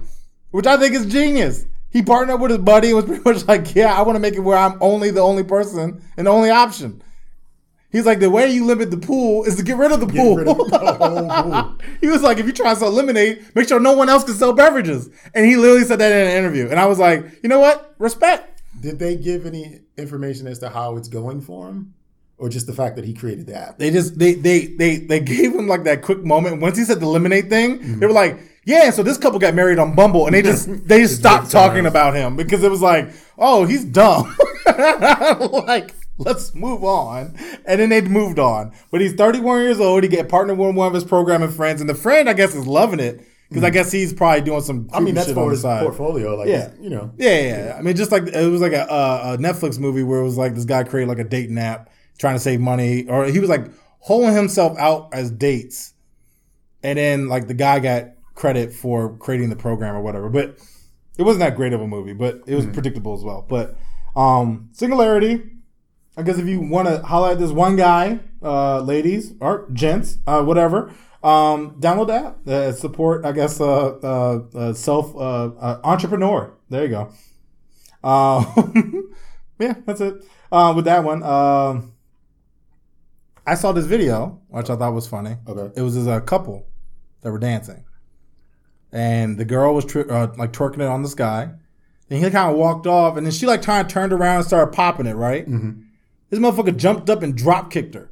[0.51, 1.65] which I think is genius.
[1.89, 4.19] He partnered up with his buddy and was pretty much like, yeah, I want to
[4.19, 7.01] make it where I'm only the only person and the only option.
[7.89, 10.35] He's like, the way you limit the pool is to get rid of the pool.
[10.35, 11.75] rid of the pool.
[12.01, 14.51] he was like, if you try to eliminate, make sure no one else can sell
[14.51, 15.09] beverages.
[15.33, 16.67] And he literally said that in an interview.
[16.69, 17.95] And I was like, you know what?
[17.97, 18.61] Respect.
[18.79, 21.93] Did they give any information as to how it's going for him?
[22.39, 23.79] Or just the fact that he created the app?
[23.79, 26.61] They just they they they they gave him like that quick moment.
[26.61, 27.99] Once he said the lemonade thing, mm-hmm.
[27.99, 30.99] they were like, "Yeah." So this couple got married on Bumble, and they just they
[30.99, 34.35] just stopped talking about him because it was like, "Oh, he's dumb."
[35.65, 35.95] like,
[36.25, 38.73] let's move on, and then they'd moved on.
[38.91, 40.03] But he's 31 years old.
[40.03, 42.65] He get partnered with one of his programming friends, and the friend, I guess, is
[42.65, 44.89] loving it because I guess he's probably doing some.
[44.93, 45.83] I mean, that's for his side.
[45.83, 46.35] portfolio.
[46.35, 46.71] Like, Yeah.
[46.79, 47.11] you know.
[47.17, 47.75] Yeah, yeah, yeah.
[47.77, 50.55] I mean, just like it was like a, a, Netflix movie where it was like
[50.55, 53.67] this guy created like a dating app trying to save money, or he was like
[53.99, 55.93] holding himself out as dates,
[56.83, 60.29] and then like the guy got credit for creating the program or whatever.
[60.29, 60.57] But
[61.17, 63.45] it wasn't that great of a movie, but it was predictable as well.
[63.47, 63.77] But
[64.15, 65.41] um, Singularity,
[66.17, 70.41] I guess if you want to highlight this one guy, uh, ladies or gents, uh,
[70.41, 70.91] whatever,
[71.23, 72.51] um, download that.
[72.51, 76.53] Uh, support, I guess, uh, uh, uh, self uh, uh, entrepreneur.
[76.69, 77.11] There you go.
[78.03, 78.43] Uh,
[79.59, 80.25] yeah, that's it.
[80.51, 81.93] Uh, with that one, um,
[83.45, 85.35] I saw this video, which I thought was funny.
[85.47, 85.71] Okay.
[85.79, 86.65] It was this a couple
[87.21, 87.85] that were dancing,
[88.91, 91.51] and the girl was tr- uh, like twerking it on this guy.
[92.09, 94.45] And he kind of walked off, and then she like kind of turned around and
[94.45, 95.15] started popping it.
[95.15, 95.45] Right.
[96.29, 98.11] This motherfucker jumped up and drop kicked her,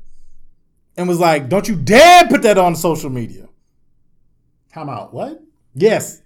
[0.96, 3.50] and was like, "Don't you dare put that on social media."
[4.74, 5.14] Time out.
[5.14, 5.42] What?
[5.74, 6.22] Yes,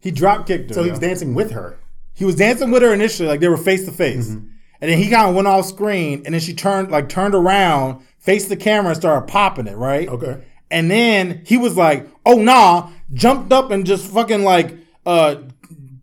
[0.00, 0.74] he drop kicked her.
[0.74, 1.78] So he was dancing with her.
[2.14, 5.08] he was dancing with her initially, like they were face to face, and then he
[5.08, 8.90] kind of went off screen, and then she turned like turned around, faced the camera,
[8.90, 9.76] and started popping it.
[9.76, 10.08] Right.
[10.08, 10.42] Okay.
[10.70, 15.36] And then he was like, "Oh nah!" Jumped up and just fucking like uh,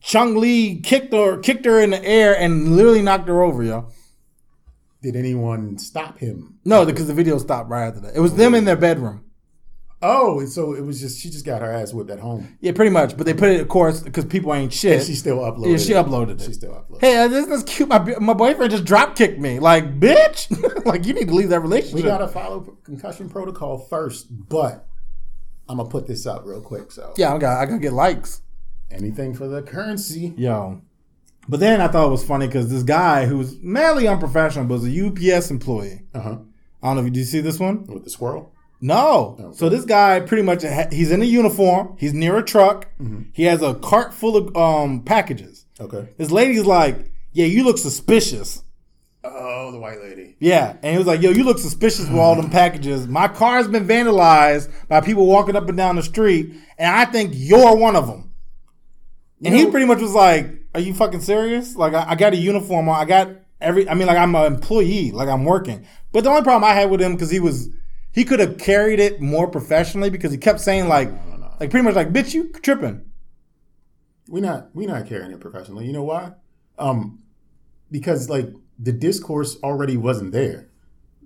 [0.01, 3.87] Chun-Li kicked her, kicked her in the air, and literally knocked her over, yo.
[5.01, 6.59] Did anyone stop him?
[6.65, 8.15] No, because the video stopped right after that.
[8.15, 9.23] It was them in their bedroom.
[10.01, 12.57] Oh, and so it was just she just got her ass whipped at home.
[12.61, 13.17] Yeah, pretty much.
[13.17, 14.97] But they put it, of course, because people ain't shit.
[14.97, 15.71] And she still uploaded.
[15.71, 16.45] yeah, she uploaded it.
[16.45, 17.01] She still uploaded.
[17.01, 17.89] Hey, uh, this isn't cute?
[17.89, 19.59] My my boyfriend just drop kicked me.
[19.59, 20.85] Like, bitch.
[20.85, 21.95] like, you need to leave that relationship.
[21.95, 24.87] We gotta follow concussion protocol first, but
[25.67, 26.91] I'm gonna put this up real quick.
[26.93, 28.41] So yeah, I got I gotta get likes.
[28.91, 30.33] anything for the currency.
[30.37, 30.81] Yo.
[31.49, 34.87] But then I thought it was funny because this guy who's madly unprofessional but was
[34.87, 36.03] a UPS employee.
[36.13, 36.37] Uh huh.
[36.83, 37.87] I don't know if you did you see this one.
[37.87, 38.53] With the squirrel.
[38.81, 39.51] No.
[39.55, 41.95] So this guy pretty much he's in a uniform.
[41.97, 42.87] He's near a truck.
[43.33, 45.65] He has a cart full of um packages.
[45.79, 46.09] Okay.
[46.17, 48.61] This lady's like, "Yeah, you look suspicious."
[49.23, 50.35] Oh, the white lady.
[50.39, 53.07] Yeah, and he was like, "Yo, you look suspicious with all them packages.
[53.07, 57.31] My car's been vandalized by people walking up and down the street, and I think
[57.35, 58.31] you're one of them."
[59.43, 61.75] And he pretty much was like, "Are you fucking serious?
[61.75, 62.99] Like, I, I got a uniform on.
[62.99, 63.29] I got
[63.61, 63.87] every.
[63.87, 65.11] I mean, like, I'm an employee.
[65.11, 65.85] Like, I'm working.
[66.11, 67.69] But the only problem I had with him because he was,
[68.11, 71.09] he could have carried it more professionally because he kept saying like,
[71.59, 73.05] like pretty much like, bitch, you tripping.
[74.27, 75.85] We not we not carrying it professionally.
[75.85, 76.33] You know why?
[76.77, 77.23] Um,
[77.91, 80.68] because like the discourse already wasn't there.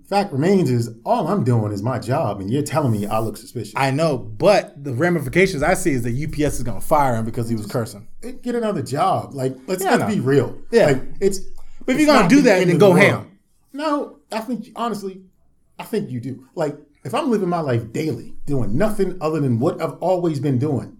[0.08, 3.38] Fact remains is all I'm doing is my job, and you're telling me I look
[3.38, 3.72] suspicious.
[3.74, 7.48] I know, but the ramifications I see is that UPS is gonna fire him because
[7.48, 8.06] he was cursing.
[8.42, 9.34] Get another job.
[9.34, 10.58] Like let's Yeah, let's be real.
[10.70, 10.86] Yeah.
[10.86, 11.40] Like it's.
[11.86, 13.38] But if you're gonna do the that, then go the ham.
[13.72, 15.22] No, I think honestly,
[15.78, 16.48] I think you do.
[16.54, 20.58] Like if I'm living my life daily, doing nothing other than what I've always been
[20.58, 20.98] doing.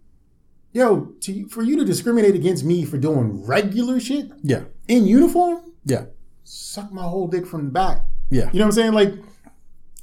[0.72, 5.72] Yo, to for you to discriminate against me for doing regular shit Yeah, in uniform,
[5.84, 6.06] yeah,
[6.42, 8.00] suck my whole dick from the back.
[8.30, 8.50] Yeah.
[8.52, 8.92] You know what I'm saying?
[8.92, 9.14] Like,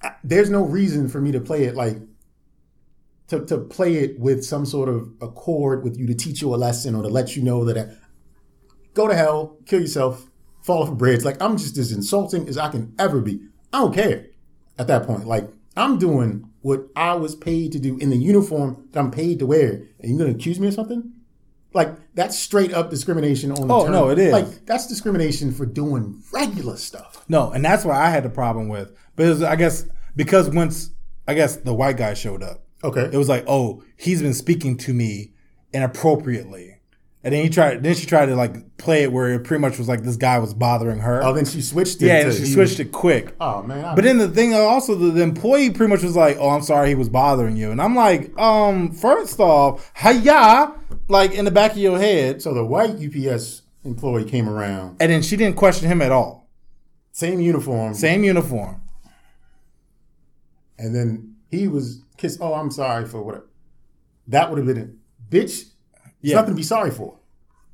[0.04, 1.98] I- there's no reason for me to play it like
[3.28, 6.58] to, to play it with some sort of accord with you to teach you a
[6.58, 7.94] lesson or to let you know that I,
[8.94, 10.30] go to hell, kill yourself,
[10.62, 11.24] fall off a bridge.
[11.24, 13.40] Like I'm just as insulting as I can ever be.
[13.72, 14.28] I don't care
[14.78, 15.26] at that point.
[15.26, 19.40] Like I'm doing what I was paid to do in the uniform that I'm paid
[19.40, 21.14] to wear, and you're gonna accuse me of something?
[21.74, 23.92] Like that's straight up discrimination on the Oh, term.
[23.94, 24.32] no, it is.
[24.34, 27.24] Like that's discrimination for doing regular stuff.
[27.30, 28.92] No, and that's what I had the problem with.
[29.16, 30.92] But it was, I guess, because once
[31.28, 33.10] I guess the white guy showed up, Okay.
[33.14, 35.34] it was like, oh, he's been speaking to me
[35.74, 36.71] inappropriately,
[37.24, 37.84] and then he tried.
[37.84, 40.40] Then she tried to like play it where it pretty much was like this guy
[40.40, 41.24] was bothering her.
[41.24, 42.08] Oh, then she switched it.
[42.08, 43.36] yeah, and she switched it quick.
[43.40, 46.38] Oh man, I- But then the thing also, the, the employee pretty much was like,
[46.40, 50.74] "Oh, I'm sorry, he was bothering you," and I'm like, "Um, first off, hiya!"
[51.08, 55.12] Like in the back of your head, so the white UPS employee came around, and
[55.12, 56.50] then she didn't question him at all.
[57.12, 58.82] same uniform, Same uniform.
[60.80, 62.40] and then he was kissed.
[62.42, 63.48] Oh, I'm sorry for what.
[64.28, 64.90] That would have been it,
[65.30, 65.66] bitch.
[66.22, 66.36] There's Yeah.
[66.38, 67.16] nothing to be sorry for.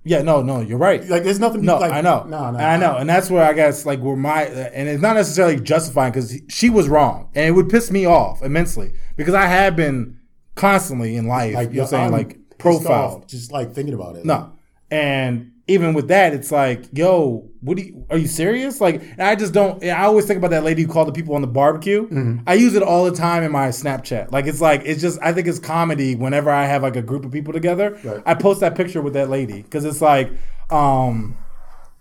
[0.03, 1.05] Yeah, no, no, you're right.
[1.09, 1.63] Like there's nothing.
[1.63, 2.23] No, like, I know.
[2.29, 5.15] No, no, I know, and that's where I guess like where my and it's not
[5.17, 9.47] necessarily justifying because she was wrong, and it would piss me off immensely because I
[9.47, 10.19] have been
[10.55, 11.55] constantly in life.
[11.55, 13.23] Like you're saying I'm like profiled.
[13.23, 14.23] off just like thinking about it.
[14.23, 14.53] No,
[14.89, 18.05] and even with that, it's like, yo, what do you?
[18.09, 18.79] Are you serious?
[18.79, 19.83] Like, and I just don't.
[19.83, 22.05] I always think about that lady who called the people on the barbecue.
[22.05, 22.39] Mm-hmm.
[22.47, 24.31] I use it all the time in my Snapchat.
[24.31, 25.19] Like, it's like it's just.
[25.21, 27.99] I think it's comedy whenever I have like a group of people together.
[28.03, 28.23] Right.
[28.25, 30.31] I post that picture with that lady because it's like,
[30.69, 31.37] um,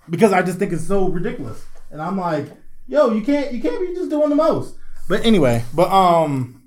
[0.09, 2.47] because I just think it's so ridiculous, and I'm like,
[2.87, 4.77] yo, you can't, you can't be just doing the most.
[5.09, 6.63] But anyway, but um,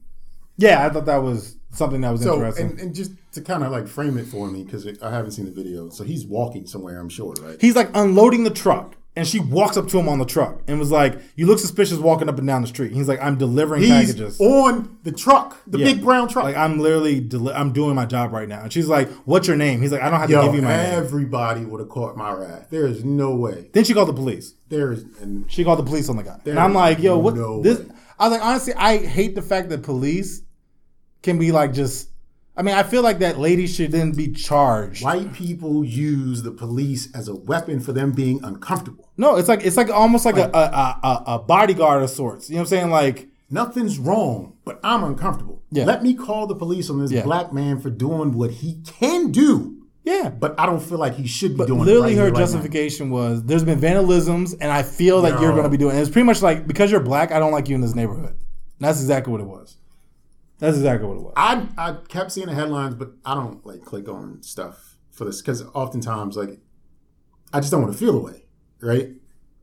[0.57, 2.71] yeah, I thought that was something that was So interesting.
[2.71, 5.45] and, and just to kind of like frame it for me because I haven't seen
[5.45, 5.89] the video.
[5.89, 7.59] So he's walking somewhere, I'm sure, right?
[7.61, 10.79] he's like unloading the truck and she walks up to him on the truck and
[10.79, 13.81] was like you look suspicious walking up and down the street he's like i'm delivering
[13.81, 15.85] He's packages on the truck, the Yeah.
[15.93, 16.45] big brown truck.
[16.45, 19.57] like i'm literally deli- i'm doing my job right now and she's like what's your
[19.57, 22.15] name he's like i don't have to give you my name everybody would have caught
[22.15, 22.67] my wrath.
[22.69, 23.69] There is no way.
[23.73, 26.39] then she called the police There is, and she called the police on the guy
[26.45, 27.87] and i'm like yo what no this way.
[28.19, 30.43] i was like honestly i hate the fact that police
[31.21, 32.09] can be like just
[32.57, 36.51] i mean i feel like that lady should then be charged white people use the
[36.51, 39.09] police as a weapon for them being uncomfortable.
[39.17, 42.55] no it's like it's like almost like a, a, a, a bodyguard of sorts you
[42.55, 45.63] know what i'm saying like Nothing's wrong, but I'm uncomfortable.
[45.71, 45.85] Yeah.
[45.85, 47.23] Let me call the police on this Yeah.
[47.23, 51.25] black man for doing what he can do, yeah but I don't feel like he
[51.25, 52.17] should be But doing literally, it.
[52.17, 52.45] right her here, right now.
[52.45, 55.97] justification was there's been vandalisms, and I feel that you're going to be doing.
[55.97, 58.33] It's pretty much like because you're black, I don't like you in this neighborhood.
[58.35, 58.37] And
[58.87, 59.77] that's exactly what it was.
[60.59, 61.33] That's exactly what it was.
[61.37, 65.41] I I kept seeing the headlines, but I don't like click on stuff for this
[65.41, 66.59] because oftentimes like
[67.53, 68.45] I just don't want to feel the way,
[68.81, 69.09] right?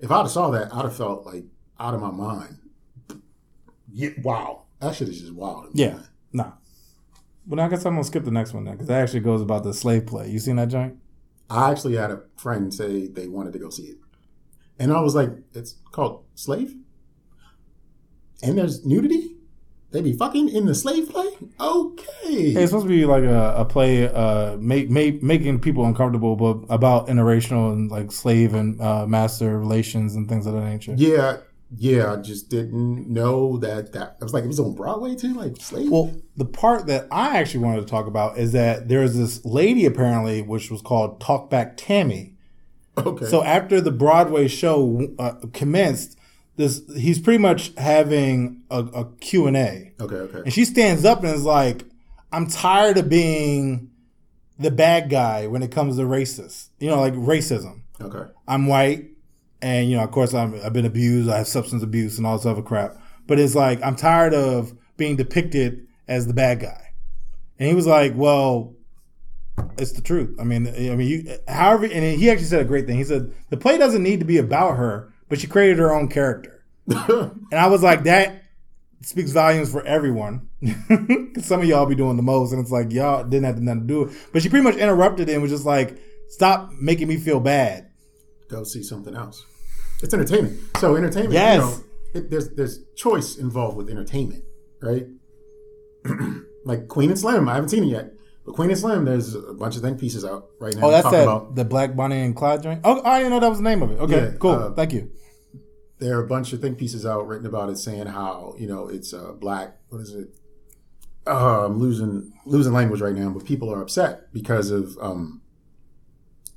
[0.01, 1.45] If I'd have saw that, I'd have felt like
[1.79, 2.59] out of my mind.
[3.93, 5.69] Yeah, wow, that shit is just wild.
[5.75, 6.05] Yeah, man.
[6.33, 6.53] nah.
[7.47, 9.65] But I guess I'm gonna skip the next one then because that actually goes about
[9.65, 10.29] the slave play.
[10.31, 10.97] You seen that joint?
[11.49, 13.99] I actually had a friend say they wanted to go see it,
[14.79, 16.75] and I was like, "It's called Slave,"
[18.43, 19.36] and there's nudity.
[19.93, 21.29] They be fucking in the slave play?
[21.61, 22.05] Okay.
[22.25, 26.67] It's supposed to be like a, a play, uh, make, make, making people uncomfortable, but
[26.69, 30.95] about interracial and like slave and uh, master relations and things of that nature.
[30.97, 31.39] yeah,
[31.77, 35.35] yeah, I just didn't know that that I was like it was on Broadway too,
[35.35, 35.91] like slave.
[35.91, 39.85] Well, the part that I actually wanted to talk about is that there's this lady
[39.85, 42.37] apparently, which was called Talkback Tammy.
[42.97, 43.27] okay.
[43.27, 46.16] So after the Broadway show uh, commenced,
[46.57, 49.93] this he's pretty much having a, a Q and A.
[50.01, 50.39] okay, okay.
[50.39, 51.85] And she stands up and is like,
[52.33, 53.91] I'm tired of being
[54.59, 56.69] the bad guy when it comes to racist.
[56.79, 57.83] You know, like racism.
[58.01, 58.31] Okay.
[58.47, 59.11] I'm white,
[59.63, 61.31] and you know, of course, I'm, I've been abused.
[61.31, 62.97] I have substance abuse and all this other crap.
[63.27, 66.93] But it's like I'm tired of being depicted as the bad guy.
[67.59, 68.75] And he was like, "Well,
[69.79, 70.37] it's the truth.
[70.41, 72.97] I mean, I mean, you, however." And he actually said a great thing.
[72.97, 76.09] He said the play doesn't need to be about her, but she created her own
[76.09, 76.65] character.
[76.89, 78.43] and I was like, that
[79.03, 80.49] speaks volumes for everyone.
[81.41, 83.87] some of y'all be doing the most, and it's like y'all didn't have nothing to
[83.87, 84.17] do it.
[84.33, 85.99] But she pretty much interrupted it and was just like,
[86.29, 87.91] "Stop making me feel bad."
[88.49, 89.45] Go see something else.
[90.03, 90.61] It's entertainment.
[90.79, 91.57] So entertainment, Yes.
[91.57, 94.45] you know, it, there's there's choice involved with entertainment,
[94.81, 95.07] right?
[96.65, 98.13] like Queen and Slim, I haven't seen it yet.
[98.47, 100.87] But Queen and Slim, there's a bunch of think pieces out right now.
[100.87, 102.81] Oh, that's that about the Black Bonnie and Clyde joint.
[102.85, 103.99] Oh, I didn't know that was the name of it.
[103.99, 104.53] Okay, Yeah, cool.
[104.53, 105.11] uh, Thank you.
[105.99, 108.87] there are a bunch of think pieces out written about it saying how you know
[108.89, 110.29] it's uh, black what is it
[111.27, 115.41] uh, i'm losing losing language right now but people are upset because of um,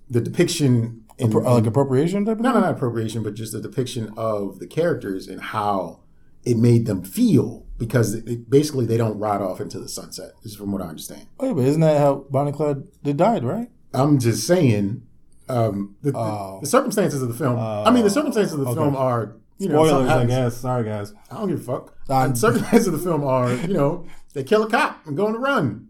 [0.09, 3.61] the depiction in, Appro- like appropriation type of no no not appropriation but just the
[3.61, 6.01] depiction of the characters and how
[6.43, 10.55] it made them feel because it, basically they don't ride off into the sunset is
[10.55, 13.69] from what i understand Wait, but isn't that how Bonnie Clyde they died, right?
[13.93, 15.01] i'm just saying
[15.47, 16.59] um, the, the- Oh.
[16.61, 19.83] the circumstances of the film i mean the circumstances of the film are you know
[19.85, 20.55] Spoilers, I guess.
[20.57, 21.13] Sorry, guys.
[21.29, 21.93] I don't give a fuck.
[22.09, 25.25] Um, and circumstances of the film are, you know, they kill a cop and go
[25.27, 25.89] on the run.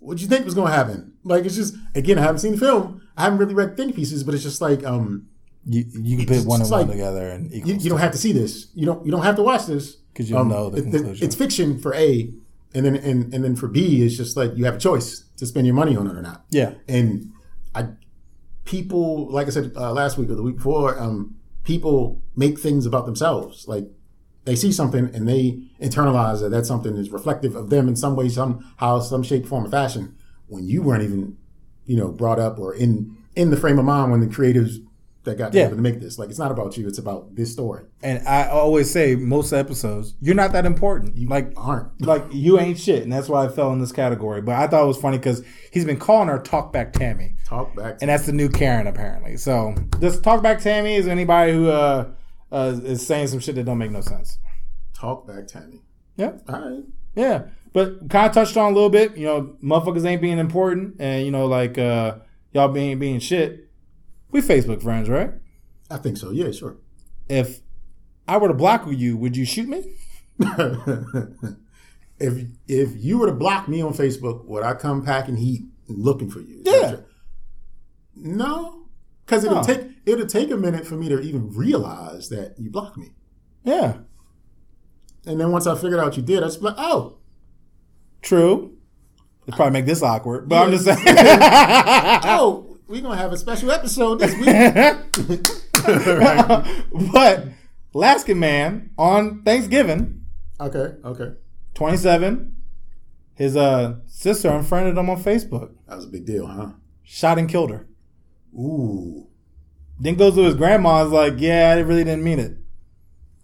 [0.00, 1.14] What do you think was going to happen?
[1.24, 3.00] Like, it's just again, I haven't seen the film.
[3.16, 5.26] I haven't really read think pieces, but it's just like, um,
[5.64, 8.12] You you can put one and It's one like- together and you, you don't have
[8.12, 8.66] to see this.
[8.74, 9.06] You don't.
[9.06, 11.24] You don't have to watch this 'Cause you Um, know the conclusion.
[11.24, 12.32] it's fiction for A,
[12.74, 15.46] and then and and then for B, it's just like you have a choice to
[15.46, 16.44] spend your money on it or not.
[16.50, 16.74] Yeah.
[16.88, 17.30] And
[17.74, 17.88] I,
[18.64, 21.34] people, like I said uh, last week or the week before, um,
[21.64, 23.66] people make things about themselves.
[23.66, 23.90] Like
[24.44, 28.16] they see something and they internalize that that something is reflective of them in some
[28.16, 30.14] way, somehow, some shape, form, or fashion.
[30.48, 31.36] When you weren't even,
[31.86, 34.76] you know, brought up or in in the frame of mind when the creatives
[35.24, 35.64] that got Yeah.
[35.64, 36.18] together to make this.
[36.18, 37.84] Like it's not about you; it's about this story.
[38.02, 41.16] And I always say most episodes, you're not that important.
[41.16, 44.42] You like Aren't like you ain't shit, and that's why I fell in this category.
[44.42, 45.42] But I thought it was funny because
[45.72, 47.98] he's been calling her Talkback Tammy, talk back.
[48.00, 49.36] and that's the new Karen apparently.
[49.36, 52.08] So this Talkback Tammy is anybody who uh,
[52.50, 54.38] uh is saying some shit that don't make no sense.
[54.94, 55.82] talk back, Tammy.
[56.16, 56.32] Yeah.
[56.48, 56.84] All right.
[57.14, 57.42] Yeah,
[57.72, 59.16] but kind of touched on a little bit.
[59.16, 62.16] You know, motherfuckers ain't being important, and you know, like uh,
[62.52, 63.61] y'all being being shit.
[64.32, 65.32] We Facebook friends, right?
[65.90, 66.30] I think so.
[66.30, 66.76] Yeah, sure.
[67.28, 67.60] If
[68.26, 69.84] I were to block you, would you shoot me?
[72.18, 76.30] if if you were to block me on Facebook, would I come packing heat looking
[76.30, 76.62] for you?
[76.64, 76.96] Yeah.
[78.14, 78.86] No,
[79.24, 79.62] because it'll No.
[79.62, 83.10] take it'll take a minute for me to even realize that you blocked me,
[83.64, 83.98] Yeah,
[85.26, 87.18] and then once I figured out you did, I was like, oh,
[88.20, 88.76] true.
[89.46, 90.98] It'd probably make this awkward, but I'm just saying.
[91.06, 94.48] oh, we're gonna have a special episode this week.
[97.12, 97.48] but
[97.94, 100.24] Alaskan man on Thanksgiving,
[100.60, 101.32] okay, okay,
[101.74, 102.54] 27,
[103.34, 106.72] his uh sister unfriended him on Facebook, that was a big deal, huh?
[107.02, 107.86] shot and killed her.
[108.54, 109.26] Ooh,
[109.98, 112.58] Then goes to his grandma's like, yeah, I really didn't mean it.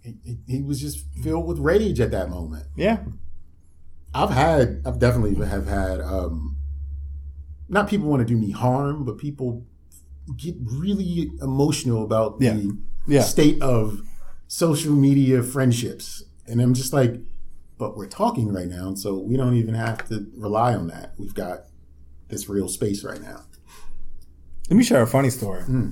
[0.03, 2.67] he, he- he was just filled with rage at that moment.
[2.75, 2.99] Yeah,
[4.13, 6.57] I've had, I've definitely have had, um,
[7.69, 9.63] not people want to do me harm, but people
[10.37, 12.53] get really emotional about Yeah.
[12.55, 13.21] the Yeah.
[13.21, 14.01] state of
[14.47, 16.23] social media friendships.
[16.47, 17.19] And I'm just like,
[17.77, 21.13] but we're talking right now, so we don't even have to rely on that.
[21.17, 21.65] We've got
[22.27, 23.41] this real space right now.
[24.69, 25.61] Let me share a funny story.
[25.63, 25.89] Hmm.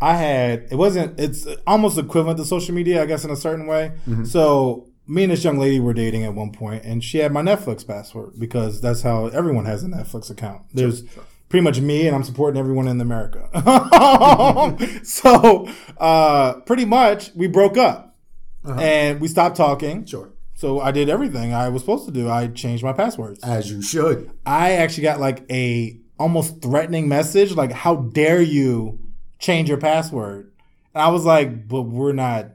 [0.00, 3.66] I had it wasn't it's almost equivalent to social media, I guess, in a certain
[3.66, 3.92] way.
[4.08, 4.24] Mm-hmm.
[4.24, 7.42] So me and this young lady were dating at one point, and she had my
[7.42, 10.62] Netflix password because that's how everyone has a Netflix account.
[10.72, 11.02] There's
[11.48, 13.48] pretty much me, and I'm supporting everyone in America.
[15.02, 18.16] so uh, pretty much we broke up,
[18.64, 20.06] and we stopped talking.
[20.06, 20.30] Sure.
[20.54, 22.30] So I did everything I was supposed to do.
[22.30, 23.42] I changed my passwords.
[23.42, 24.30] As you should.
[24.46, 29.00] I actually got like a almost threatening message, like "How dare you
[29.40, 30.52] change your password?"
[30.94, 32.52] And I was like, "But we're not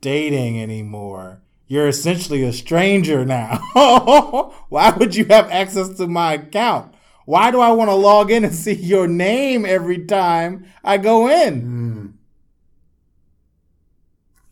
[0.00, 1.41] dating anymore.
[1.72, 3.56] You're essentially a stranger now.
[4.68, 6.94] Why would you have access to my account?
[7.24, 11.30] Why do I want to log in and see your name every time I go
[11.30, 12.18] in?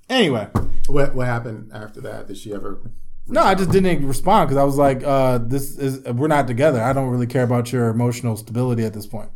[0.08, 0.48] Anyway,
[0.86, 2.26] What what happened after that?
[2.26, 2.80] Did she ever?
[3.28, 6.80] no, I just didn't respond because I was like, uh, "This is we're not together.
[6.82, 9.30] I don't really care about your emotional stability at this point."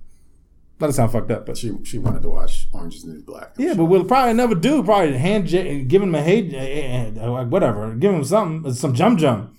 [0.81, 3.23] Not to sound fucked up, but She she wanted to watch Orange is the New
[3.23, 3.53] Black.
[3.59, 4.83] yeah, but we'll probably never do.
[4.83, 9.57] Probably hand give him a hey, uh, whatever, give him something, some jum jum.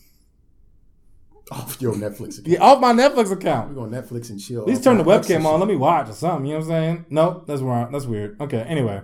[1.51, 2.47] off your Netflix account.
[2.47, 3.69] Yeah, off my Netflix account.
[3.69, 4.61] We go Netflix and chill.
[4.61, 5.59] At least turn the webcam on.
[5.59, 6.45] Let me watch or something.
[6.47, 7.05] You know what I'm saying?
[7.09, 7.91] Nope, that's wrong.
[7.91, 8.39] That's weird.
[8.41, 9.01] Okay, anyway.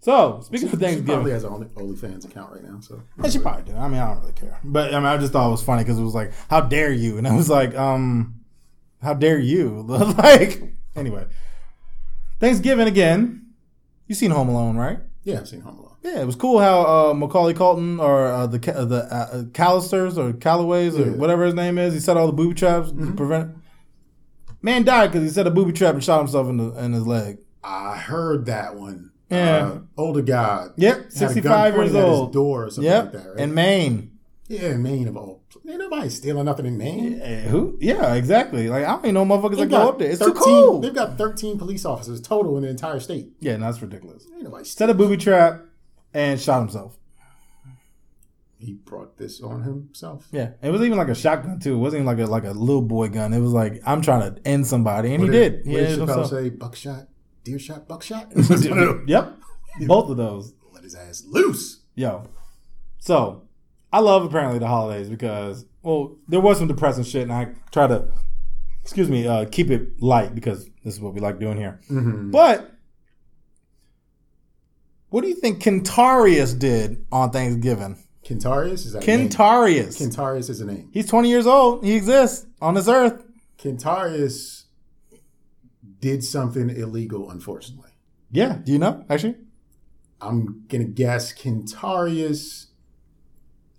[0.00, 2.80] So speaking of She probably Thanksgiving, has an Only- OnlyFans account right now.
[2.80, 3.76] So yeah, she probably did.
[3.76, 4.58] I mean, I don't really care.
[4.64, 6.92] But I mean, I just thought it was funny because it was like, "How dare
[6.92, 8.34] you?" And I was like, "Um,
[9.00, 11.26] how dare you?" like, anyway.
[12.40, 13.46] Thanksgiving again.
[14.08, 14.98] You seen Home Alone, right?
[15.24, 15.88] yeah, I've seen Home Alone.
[16.02, 16.80] Yeah, it was cool how
[17.10, 21.16] uh, Macaulay Culkin or uh, the Ca- the uh, Callisters or Callaways or Yeah.
[21.16, 23.52] whatever his name is, he set all the booby traps to prevent.
[24.60, 27.06] Man died because he set a booby trap and shot himself in the in his
[27.06, 27.38] leg.
[27.62, 29.12] I heard that one.
[29.30, 29.56] Yeah.
[29.66, 30.66] Uh, older guy.
[30.76, 32.32] Yep, had a gun 65 pointed years at his old.
[32.32, 33.38] door or something Yep, like that, right?
[33.38, 34.18] in Maine.
[34.48, 35.41] yeah, Maine of all.
[35.68, 37.20] Ain't nobody stealing nothing in Maine.
[37.22, 37.78] Eh, Who?
[37.80, 38.68] Yeah, exactly.
[38.68, 40.10] Like I don't even know motherfuckers that go up there.
[40.10, 40.84] It's 13 too cold.
[40.84, 43.28] They've got 13 police officers total in the entire state.
[43.40, 44.26] Yeah, no, that's ridiculous.
[44.34, 45.62] Ain't nobody Set a booby trap
[46.12, 46.98] and shot himself.
[48.58, 50.28] He brought this on himself.
[50.30, 51.74] Yeah, it was even like a shotgun too.
[51.74, 53.32] It wasn't even like a like a little boy gun.
[53.32, 55.66] It was like I'm trying to end somebody, and What he did.
[55.66, 56.48] He What did ended Chappelle say?
[56.50, 57.08] Buckshot,
[57.42, 58.32] deer shot, buckshot.
[59.08, 59.36] yep,
[59.86, 60.54] both of those.
[60.72, 61.80] Let his ass loose.
[61.96, 62.28] Yo,
[63.00, 63.42] so
[63.92, 67.86] I love apparently the holidays because well, there was some depressing shit, and I try
[67.86, 68.08] to,
[68.82, 71.80] excuse me, uh, keep it light because this is what we like doing here.
[71.90, 72.72] But
[75.10, 77.98] what do you think Kentarius did on Thanksgiving?
[78.24, 79.28] Kentarius is that a name?
[79.28, 80.00] Kentarius.
[80.00, 80.88] Kentarius is a name.
[80.92, 81.84] He's 20 years old.
[81.84, 83.22] He exists on this earth.
[83.58, 84.64] Kentarius
[86.00, 87.90] did something illegal, unfortunately.
[88.30, 88.58] Yeah.
[88.64, 89.04] Do you know?
[89.10, 89.36] Actually,
[90.20, 92.66] I'm gonna guess Kentarius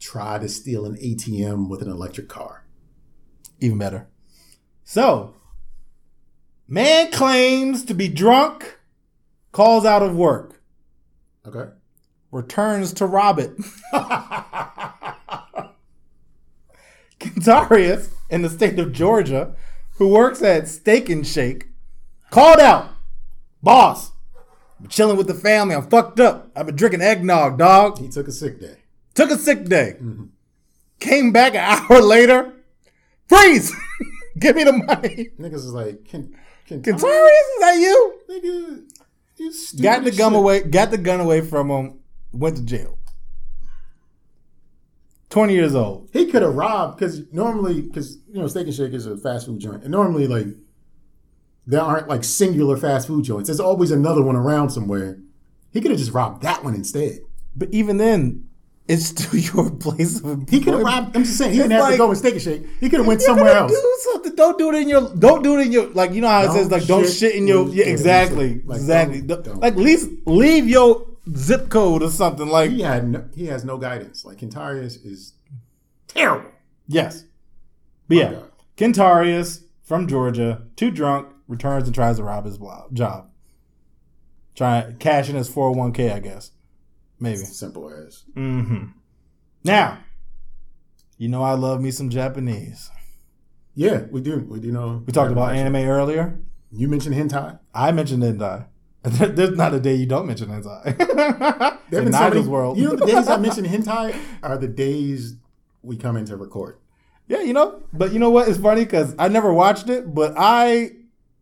[0.03, 2.65] tried to steal an ATM with an electric car.
[3.59, 4.05] even better.
[4.83, 5.35] So,
[6.67, 8.77] man claims to be drunk,
[9.53, 10.61] calls out of work,
[11.47, 11.71] Okay.
[12.31, 13.55] returns to rob it.
[17.19, 19.55] Kentarius in the state of Georgia,
[19.97, 21.67] who works at Steak and Shake,
[22.29, 22.89] called out,
[23.61, 24.11] "Boss,
[24.79, 25.75] I'm chilling with the family.
[25.75, 26.51] I'm fucked up.
[26.55, 27.99] I've been drinking eggnog, dog.
[27.99, 28.79] He took a sick day.
[29.15, 29.97] Took a sick day.
[30.99, 31.59] Came back an
[31.89, 32.53] hour later.
[33.27, 33.73] Freeze!
[34.39, 36.35] Give me the money." Niggas is like, Ken,
[36.67, 38.19] Kentarius, Kentarius, is that you?
[38.29, 38.83] nigga,
[39.37, 40.63] you stupid Got the as gun away.
[40.63, 41.99] Got the gun away from him.
[42.31, 42.97] Went to jail.
[45.29, 46.09] Twenty years old.
[46.13, 49.45] He could have robbed because normally, because you know, Steak and Shake is a fast
[49.45, 50.47] food joint, and normally, like,
[51.65, 53.47] there aren't like singular fast food joints.
[53.47, 55.19] There's always another one around somewhere.
[55.71, 57.19] He could have just robbed that one instead.
[57.55, 58.47] But even then,
[58.87, 60.49] it's still your place of employment.
[60.49, 61.15] He could have robbed.
[61.15, 62.63] I'm just saying, he didn't have like- to go and Steak and Shake.
[62.79, 63.71] He could have went somewhere else.
[63.71, 64.35] Do something.
[64.35, 65.13] Don't do it in your.
[65.15, 65.87] Don't do it in your.
[65.89, 67.67] Like you know how it Don't says like don't shit in your.
[67.69, 68.61] Yeah, exactly.
[68.65, 69.21] like, exactly.
[69.21, 69.59] don't- Don't-.
[69.59, 72.47] Like least leave your zip code or something.
[72.47, 74.25] Like He had no, he has no guidance.
[74.25, 75.33] Like Kentarius is
[76.07, 76.51] terrible.
[76.87, 77.23] yes.
[78.09, 78.51] But yeah, God.
[78.75, 82.59] Kentarius from Georgia, too drunk, returns and tries to rob his
[82.91, 83.29] job.
[84.55, 86.11] Try cashing his four hundred one k.
[86.11, 86.51] I guess.
[87.23, 87.37] Maybe.
[87.37, 88.23] Simple as.
[88.35, 88.83] Mm-hmm.
[89.63, 89.99] Now,
[91.17, 92.91] you know I love me some Japanese.
[93.75, 94.45] Yeah, we do.
[94.49, 95.01] We do know.
[95.05, 96.39] We talked about anime earlier.
[96.71, 97.59] You mentioned hentai.
[97.73, 98.65] I mentioned hentai.
[99.03, 101.79] There's not a day you don't mention hentai.
[101.89, 102.77] There In so many- world.
[102.77, 105.35] You know, the days I mentioned hentai are the days
[105.83, 106.77] we come in to record.
[107.27, 107.81] yeah, you know.
[107.93, 108.47] But you know what?
[108.49, 110.91] It's funny because I never watched it, but I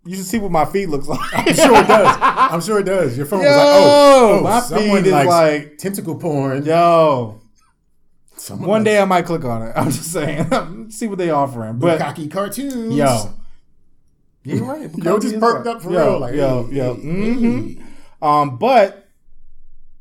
[0.06, 1.20] you should see what my feed looks like.
[1.34, 2.18] I'm sure it does.
[2.22, 3.18] I'm sure it does.
[3.18, 6.66] Your phone was like, oh, oh my feed is like- tentacle porn.
[6.66, 7.42] Yo,
[8.42, 9.74] Someone one likes day I might click on it.
[9.76, 11.78] I'm just saying, see what they offering.
[11.78, 12.96] But cocky cartoons.
[12.96, 13.34] yo,
[14.44, 14.90] you're right.
[15.04, 16.20] Yo, just perked up for yo, real.
[16.20, 16.96] Like, yo, hey, yo.
[16.96, 17.78] hey, mhm.
[17.78, 17.84] hey.
[18.24, 19.08] Um, but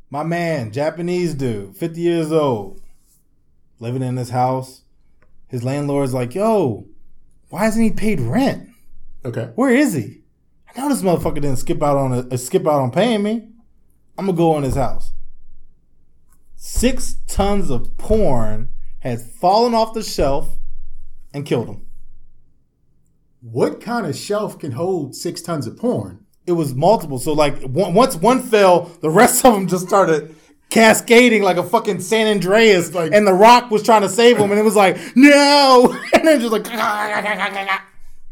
[0.09, 2.81] my man, Japanese dude, 50 years old,
[3.79, 4.81] living in this house.
[5.47, 6.87] His landlord's like, yo,
[7.49, 8.69] why hasn't he paid rent?
[9.23, 9.51] Okay.
[9.55, 10.21] Where is he?
[10.75, 13.49] I know this motherfucker didn't skip out on a, uh, skip out on paying me.
[14.17, 15.13] I'm gonna go in his house.
[16.55, 18.69] Six tons of porn
[18.99, 20.49] had fallen off the shelf
[21.33, 21.85] and killed him.
[23.41, 26.25] What kind of shelf can hold six tons of porn?
[26.45, 27.17] It was multiple.
[27.17, 30.35] So like one, once one fell, the rest of them just started
[30.69, 34.51] cascading like a fucking San Andreas, Like- and the Rock was trying to save him,
[34.51, 36.65] and it was like no, and then just like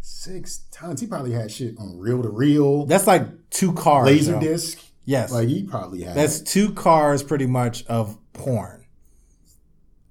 [0.02, 0.60] Six
[1.00, 4.06] He probably had shit on reel to reel, that's like two cars.
[4.06, 4.80] laser disc.
[5.06, 6.16] Yes, Like he probably had.
[6.16, 8.86] that's two cars pretty much of porn.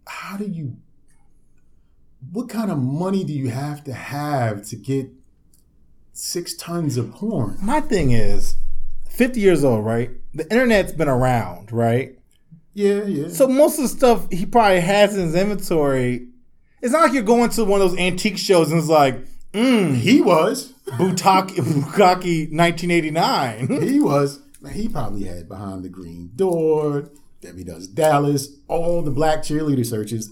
[0.06, 0.76] how do you?
[2.32, 5.08] What kind of money do you have to have to get
[6.12, 7.58] six tons of porn?
[7.62, 8.56] My thing is,
[9.08, 10.10] fifty years old, right?
[10.34, 12.18] The internet's been around, right?
[12.74, 13.28] Yeah, yeah.
[13.28, 16.26] So most of the stuff he probably has in his inventory,
[16.82, 19.94] it's not like you're going to one of those antique shows and it's like, mm,
[19.96, 20.72] he was.
[20.86, 23.80] Butaki, Bukaki 1989.
[23.88, 24.40] He was.
[24.72, 27.10] He probably had behind the green door.
[27.40, 28.48] Debbie does Dallas.
[28.66, 30.30] All the black cheerleader searches.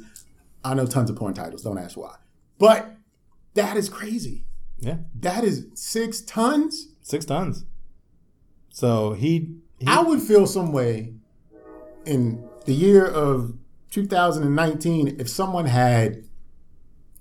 [0.65, 1.63] I know tons of porn titles.
[1.63, 2.17] Don't ask why.
[2.59, 2.97] But
[3.55, 4.45] that is crazy.
[4.81, 6.89] yeah, That is six tons.
[7.03, 7.65] six tons.
[8.71, 11.15] So he, he I would feel some way
[12.05, 13.55] in the year of
[13.91, 16.25] 2019 if someone had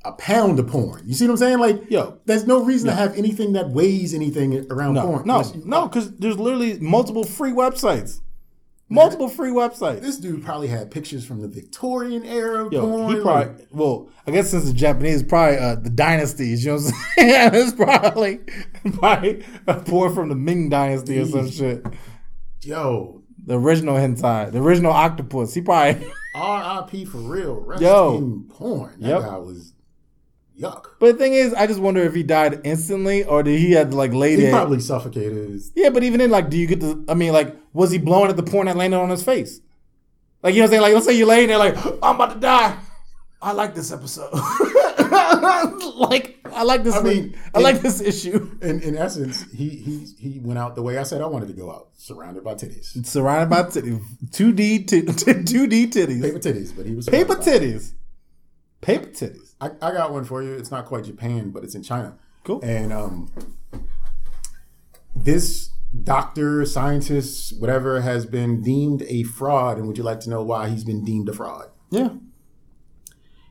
[0.06, 1.01] a pound of porn.
[1.06, 1.60] You see what I'm saying?
[1.60, 2.20] Like, Yo.
[2.26, 5.26] there's no reason to have anything that weighs anything around no, porn.
[5.26, 8.22] no, you- no, because there's literally multiple free websites,
[8.89, 10.01] multiple free websites.
[10.01, 13.16] This dude probably had pictures from the Victorian era of Yo, porn.
[13.16, 16.64] he probably well, I guess since it's Japanese, probably uh, the dynasties.
[16.66, 17.49] You know what I'm saying?
[17.53, 18.39] it's probably
[18.93, 21.84] probably a porn from the Ming dynasty or some shit.
[22.62, 25.53] yo, The original hentai, the original octopus.
[25.53, 26.08] He probably.
[26.36, 27.06] R.I.P.
[27.06, 27.56] for real.
[27.62, 28.18] Rest Yo.
[28.18, 28.99] in porn.
[28.99, 29.22] That Yep.
[29.22, 29.72] guy was
[30.60, 30.86] yuck.
[30.99, 33.93] But the thing is, I just wonder if he died instantly or did he had
[33.93, 34.51] like lay He there.
[34.51, 35.62] probably suffocated.
[35.76, 37.03] Yeah, but even then, like, do you get the?
[37.08, 39.60] I mean, like, was he blowing at the point that landed on his face?
[40.43, 40.82] Like, you know what I'm saying?
[40.84, 42.78] Like, let's say you're laying there, like, I'm about to die.
[43.41, 44.32] I like this episode.
[44.34, 46.95] like, I like this.
[46.95, 48.58] I I mean, I like this issue.
[48.62, 51.53] In, in essence, he, he he went out the way I said I wanted to
[51.53, 53.06] go out, surrounded by titties.
[53.06, 54.01] Surrounded by titties,
[54.32, 55.01] two D, two
[55.68, 57.93] D titties, Paper titties, but he was paper titties,
[58.82, 59.44] paper titties.
[59.62, 60.53] I, I got one for you.
[60.53, 62.18] It's not quite Japan, but it's in China.
[62.43, 62.62] Cool.
[62.64, 63.32] And um,
[65.16, 65.70] this
[66.03, 69.78] doctor, scientist, whatever, has been deemed a fraud.
[69.78, 71.70] And would you like to know why he's been deemed a fraud?
[71.89, 72.10] Yeah.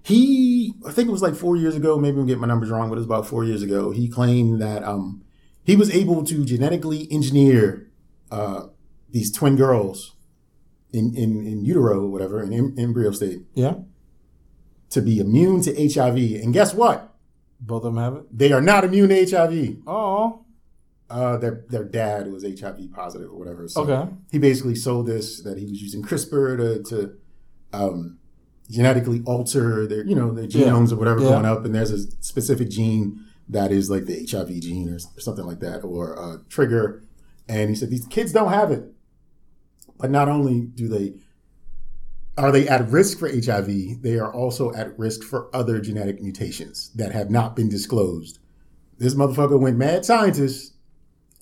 [0.02, 1.98] He, I think it was like four years ago.
[1.98, 3.90] Maybe I'm getting my numbers wrong, but it was about four years ago.
[3.90, 5.24] He claimed that um,
[5.64, 7.90] he was able to genetically engineer
[8.30, 8.66] uh,
[9.10, 10.14] these twin girls
[10.92, 13.76] in, in, in utero, whatever, in em- embryo state, Yeah.
[14.94, 16.16] To be immune to HIV.
[16.42, 17.14] And guess what?
[17.60, 18.22] Both of them have it.
[18.36, 19.78] They are not immune to HIV.
[19.86, 20.40] Oh.
[21.10, 23.68] Uh, their their dad was HIV positive or whatever.
[23.68, 24.10] So Okay.
[24.32, 27.12] He basically sold this that he was using CRISPR to to
[27.72, 28.18] um,
[28.70, 30.68] genetically alter their you know their Yeah.
[30.68, 31.30] genomes or whatever Yeah.
[31.30, 35.20] going up, and there's a specific gene that is like the HIV gene or, or
[35.20, 37.02] something like that or uh, trigger.
[37.48, 38.84] And he said these kids don't have it,
[39.98, 41.14] but not only do they
[42.36, 46.90] are they at risk for HIV, they are also at risk for other genetic mutations
[46.94, 48.38] that have not been disclosed.
[48.98, 50.74] This motherfucker went mad scientist,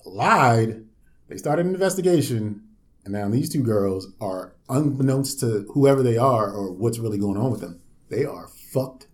[0.05, 0.85] lied.
[1.27, 2.61] They started an investigation,
[3.05, 7.37] and now these two girls are, unbeknownst to whoever they are or what's really going
[7.37, 7.79] on with them,
[8.09, 9.07] they are fucked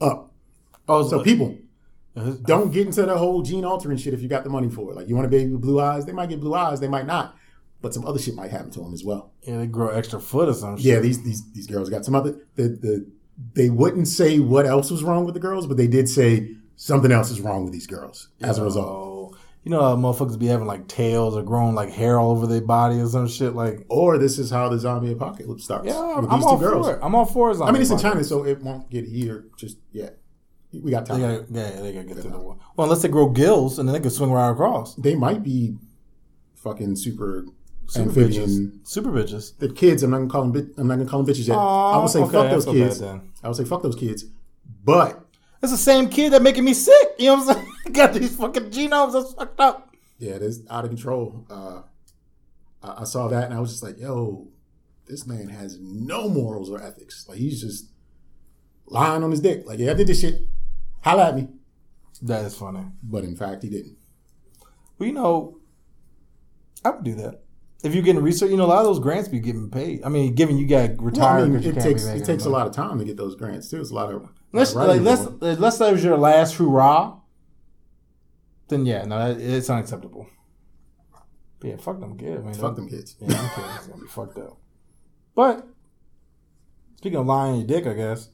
[0.00, 0.32] up.
[0.88, 1.56] Oh, So people,
[2.16, 4.90] Uh, don't get into the whole gene altering shit if you got the money for
[4.90, 4.96] it.
[4.96, 7.06] Like you want a baby with blue eyes, they might get blue eyes, they might
[7.06, 7.36] not,
[7.82, 9.32] but some other shit might happen to them as well.
[9.42, 10.84] yeah, they grow extra foot or some shit.
[10.86, 13.06] Yeah, these these these girls got some other the the
[13.54, 17.10] they wouldn't say what else was wrong with the girls, but they did say something
[17.12, 18.86] else is wrong with these girls as a result.
[18.88, 22.46] Oh, you know how motherfuckers be having like tails or growing like hair all over
[22.46, 23.54] their body or some shit.
[23.54, 25.86] Like, Or this is how the zombie apocalypse starts.
[25.86, 26.86] yeah, with I'm these all two girls.
[26.86, 27.00] for it.
[27.02, 27.60] I'm all for it.
[27.60, 30.18] I mean, it's in China, so it won't get here just yet.
[30.72, 31.20] We got They time.
[31.20, 32.56] gotta, yeah, they gotta get through the war.
[32.76, 34.94] Well, unless they grow gills and then they can swing right across.
[34.94, 35.76] They might be
[36.56, 37.44] fucking super,
[37.90, 38.46] Super amphibian.
[38.46, 38.88] bitches.
[38.88, 39.58] Super bitches.
[39.58, 40.52] The kids, I'm not gonna call them.
[40.52, 41.56] Bit, I'm not gonna call them bitches yet.
[41.56, 43.02] Aw, I would say okay, fuck those kids.
[43.02, 44.24] I would say fuck those kids.
[44.84, 45.24] But
[45.62, 47.08] It's the same kid that making me sick.
[47.18, 47.72] You know what I'm saying?
[47.92, 49.94] Got these fucking genomes that's fucked up.
[50.18, 51.44] yeah, it is out of control.
[51.50, 51.82] Uh,
[52.82, 54.46] I, I saw that and I was just like, yo,
[55.06, 57.26] this man has no morals or ethics.
[57.28, 57.86] Like he's just
[58.86, 59.66] lying on his dick.
[59.66, 60.42] Like, yeah, I did this shit.
[61.02, 61.48] Holla at me.
[62.22, 62.84] That is funny.
[63.02, 63.96] But in fact, he didn't.
[64.98, 65.58] Well, you know,
[66.84, 67.42] I would do that.
[67.82, 70.04] If you're getting research, you know, a lot of those grants be getting paid.
[70.04, 72.66] I mean, given you got Well, retired, I mean, it takes it takes a lot
[72.66, 73.80] of time to get those grants too.
[73.80, 77.16] It's a lot of Let's like let's let's say it was your last hurrah.
[78.68, 80.26] Then yeah, no, that, it's unacceptable.
[81.60, 82.42] But yeah, fuck them kids.
[82.42, 83.16] I mean, fuck them kids.
[83.20, 84.58] Yeah, them kids is gonna be fucked up.
[85.34, 85.66] But
[86.96, 88.30] speaking of lying your dick, I guess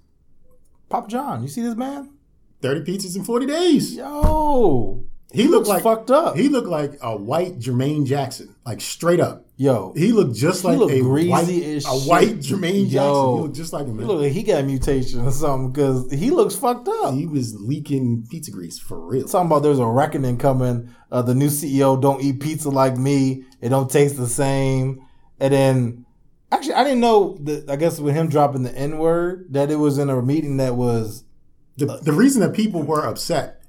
[0.89, 2.15] Papa John, you see this man?
[2.63, 3.95] Thirty pizzas in forty days.
[3.95, 6.37] Yo, He, looked like fucked up.
[6.37, 9.45] He looked like a white Jermaine Jackson, like straight up.
[9.59, 12.93] Yo, He looked just like looked a greasy white, a white Jermaine Jackson.
[12.93, 13.37] Yo.
[13.37, 13.99] He looked just like him.
[13.99, 17.15] he look he got a mutation or something because he looks fucked up.
[17.15, 19.27] He was leaking pizza grease for real.
[19.27, 20.95] talking about there's a reckoning coming.
[21.11, 23.45] Uh, the new CEO don't eat pizza like me.
[23.63, 25.01] It don't taste the same.
[25.41, 26.07] And then,
[26.53, 27.71] actually, I didn't know that.
[27.71, 30.77] I guess with him dropping the N word, that it was in a meeting that
[30.77, 31.25] was
[31.79, 33.63] The, the reason that people were upset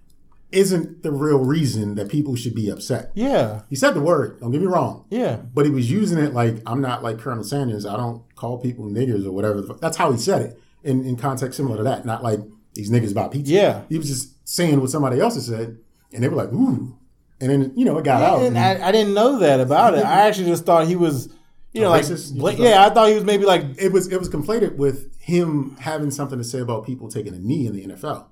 [0.52, 3.12] isn't the real reason that people should be upset.
[3.16, 4.40] yeah, He said the word.
[4.40, 5.06] Don't get me wrong.
[5.10, 7.86] yeah, But he was using it like I'm not like Colonel Sanders.
[7.86, 9.62] I don't call people niggers or whatever.
[9.82, 12.06] That's how he said it in, in context similar to that.
[12.06, 12.40] Not like
[12.74, 13.52] these niggas about pizza.
[13.52, 13.82] Yeah.
[13.90, 15.78] He was just saying what somebody else had said,
[16.14, 16.98] and they were like, ooh.
[17.42, 18.42] And then you know it got out.
[18.42, 20.04] And I, I didn't know that about it.
[20.06, 21.30] I actually just thought he was,
[21.72, 22.84] you know, like bla- yeah.
[22.86, 26.38] I thought he was maybe like it was it was conflated with him having something
[26.40, 28.26] to say about people taking a knee in the NFL.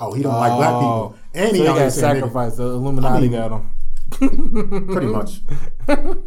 [0.00, 0.80] Oh, he don't like black oh.
[0.80, 2.56] people, and so he, he got sacrificed.
[2.56, 3.70] The Illuminati I mean- got him.
[4.92, 5.40] pretty much.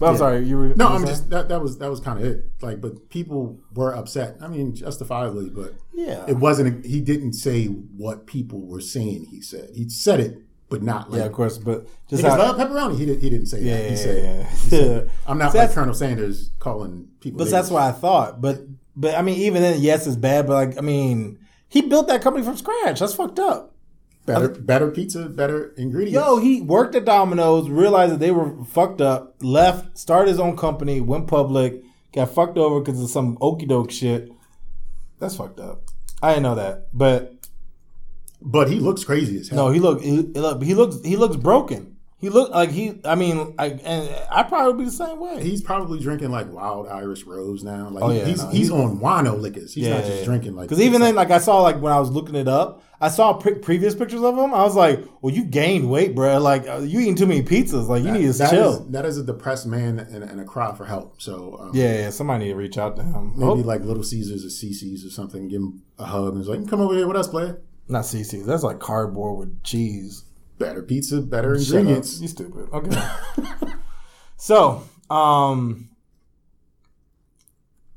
[0.00, 1.06] But I'm sorry, you were No, I'm saying?
[1.08, 2.50] just that that was that was kind of it.
[2.62, 4.38] Like, but people were upset.
[4.40, 6.24] I mean, justifiably, but Yeah.
[6.26, 6.86] it wasn't.
[6.86, 9.26] He didn't say what people were saying.
[9.30, 10.38] He said he said it,
[10.70, 11.18] but not like.
[11.18, 11.58] yeah, of course.
[11.58, 12.96] But just how, love pepperoni.
[12.96, 13.20] He didn't.
[13.20, 13.82] He didn't say yeah, that.
[13.82, 17.68] He yeah, said, yeah, he said, "I'm not like Colonel Sanders calling people." But that's
[17.68, 18.40] what I thought.
[18.40, 18.60] But
[18.96, 20.46] but I mean, even then, yes, it's bad.
[20.46, 21.40] But like, I mean,
[21.70, 22.98] he built that company from scratch.
[23.00, 23.74] That's fucked up.
[24.26, 26.14] better, better pizza, better ingredients.
[26.14, 30.56] Yo, he worked at Domino's, realized that they were fucked up, left, started his own
[30.56, 34.30] company, went public, got fucked over because of some okey doke shit.
[35.20, 35.84] That's fucked up.
[36.20, 37.34] I didn't know that, but
[38.42, 39.66] but he looks crazy as hell.
[39.66, 41.89] no, he look he, he look he looks he looks broken.
[42.20, 43.00] He looked like he.
[43.04, 45.42] I mean, I and I probably be the same way.
[45.42, 47.88] He's probably drinking like wild Irish rose now.
[47.88, 49.72] Like Oh, yeah, he's no, he's he- on wino liquors.
[49.72, 52.10] He's not just drinking like because even then, like I saw like when I was
[52.10, 54.52] looking it up, I saw pre- previous pictures of him.
[54.52, 56.38] I was like, well, you gained weight, bro.
[56.40, 57.88] Like uh, you eating too many pizzas.
[57.88, 58.82] Like you need to That chill.
[58.84, 61.22] is- that is a depressed man and, and a cry for help.
[61.22, 62.10] So um, yeah, yeah.
[62.10, 63.32] Somebody need to reach out to him.
[63.36, 65.48] maybe Oh, like Little Caesars or Cici's or something.
[65.48, 68.44] Give him a hug and was like, "Come over here with us, player." not Cici's.
[68.46, 70.24] That's like cardboard with cheese.
[70.60, 72.20] Better pizza, better ingredients.
[72.20, 72.68] You stupid.
[72.70, 73.02] Okay.
[74.36, 75.88] so, um,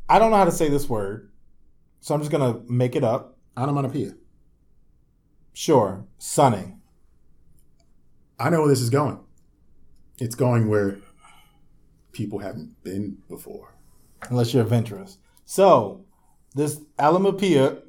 [0.07, 1.30] I don't know how to say this word,
[1.99, 3.38] so I'm just gonna make it up.
[3.57, 4.14] Onomatopoeia.
[5.51, 6.80] Sure, sunning.
[8.39, 9.20] I know where this is going.
[10.20, 10.99] It's going where
[12.14, 13.76] people haven't been before.
[14.30, 15.18] unless you're adventurous.
[15.43, 16.05] So,
[16.55, 17.82] this alamopia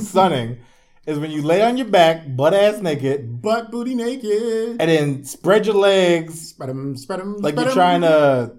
[0.00, 0.58] sunning
[1.06, 4.76] is when you lay on your back, butt ass naked, Butt booty naked.
[4.80, 7.54] and then spread your legs Spread 'em, spread 'em, like spread them.
[7.54, 7.56] Spread them.
[7.58, 8.56] Like you're trying to.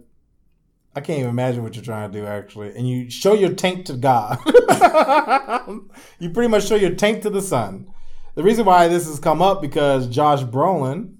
[0.98, 3.86] I can't even imagine what you're trying to do actually, and you show your tank
[3.88, 4.38] to God.
[6.20, 7.88] you pretty much show your tank to the sun.
[8.36, 11.16] The reason why this has come up because Josh Brolin,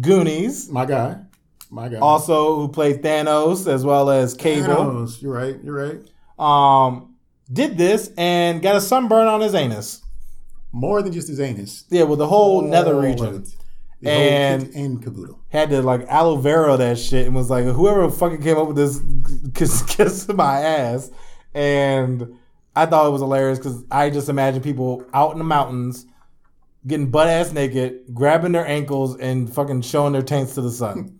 [0.00, 1.18] Goonies, My guy.
[1.70, 1.98] My guy.
[1.98, 4.68] also who played Thanos as well as Cable.
[4.68, 5.20] Thanos.
[5.22, 5.56] You're right.
[5.62, 6.08] You're right.
[6.38, 7.14] um,
[7.52, 10.02] did this and got a sunburn on his anus.
[10.78, 11.84] More than just his anus.
[11.90, 13.44] Yeah, well, the whole All nether region
[14.04, 15.40] And- and caboodle.
[15.48, 18.76] had to like aloe vera that shit and was like, whoever fucking came up with
[18.76, 19.00] this
[19.54, 21.10] kiss, kiss my ass.
[21.54, 22.34] And
[22.74, 26.04] I thought it was hilarious because I just imagine people out in the mountains
[26.86, 31.18] getting butt ass naked, grabbing their ankles and fucking showing their tanks to the sun.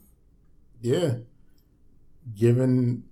[0.83, 1.15] Yeah.
[2.35, 3.05] Giving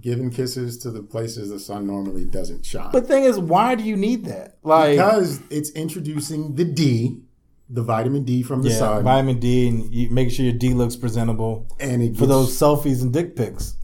[0.00, 2.90] giving kisses to the places the sun normally doesn't shine.
[2.92, 4.58] But the thing is, why do you need that?
[4.62, 7.20] Like, because it's introducing the D,
[7.68, 10.74] the vitamin D from the yeah, sun, vitamin D and you make sure your D
[10.74, 13.76] looks presentable and it for those selfies and dick pics.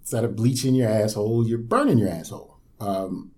[0.00, 2.58] instead of bleaching your asshole, you're burning your asshole.
[2.80, 3.32] Um,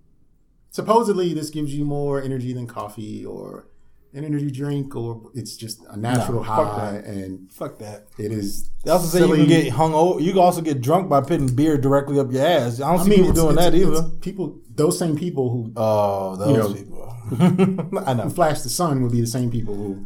[0.69, 3.68] supposedly, this gives you more energy than coffee or
[4.13, 8.07] an energy drink, or it's just a natural fuck high, and Fuck that.
[8.17, 8.69] it is.
[8.83, 10.19] They also say you can get hung over.
[10.19, 12.81] You can also get drunk by putting beer directly up your ass.
[12.81, 13.93] I don't I see mean, people doing it's- that either.
[13.93, 17.99] it's People, those same people who Oh, those know, people.
[18.07, 18.29] I know.
[18.29, 20.05] flash the sun would be the same people who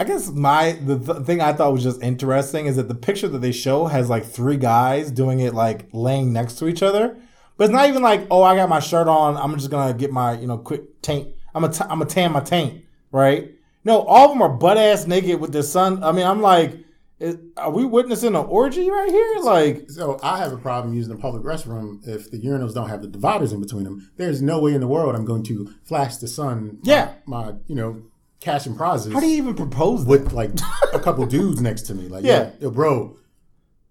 [0.00, 3.26] I guess my the th- thing I thought was just interesting is that the picture
[3.28, 7.16] that they show has like three guys doing it like laying next to each other,
[7.56, 10.12] but it's not even like oh I got my shirt on I'm just gonna get
[10.12, 13.52] my you know quick taint I'm a t- I'm a tan my taint right.
[13.84, 16.02] No, all of them are butt ass naked with the sun.
[16.04, 16.76] I mean I'm like,
[17.20, 19.36] is, are we witnessing an orgy right here?
[19.42, 23.02] Like So I have a problem using the public restroom if the urinals don't have
[23.02, 24.10] the dividers in between them.
[24.16, 26.78] There's no way in the world I'm going to flash the sun.
[26.82, 27.14] Yeah.
[27.26, 28.02] my, you know
[28.40, 30.10] cash and prizes how do you even propose that?
[30.10, 30.50] with like
[30.92, 32.06] a couple dudes next to me.
[32.08, 32.38] Like Yeah.
[32.42, 33.16] yeah, yo, bro,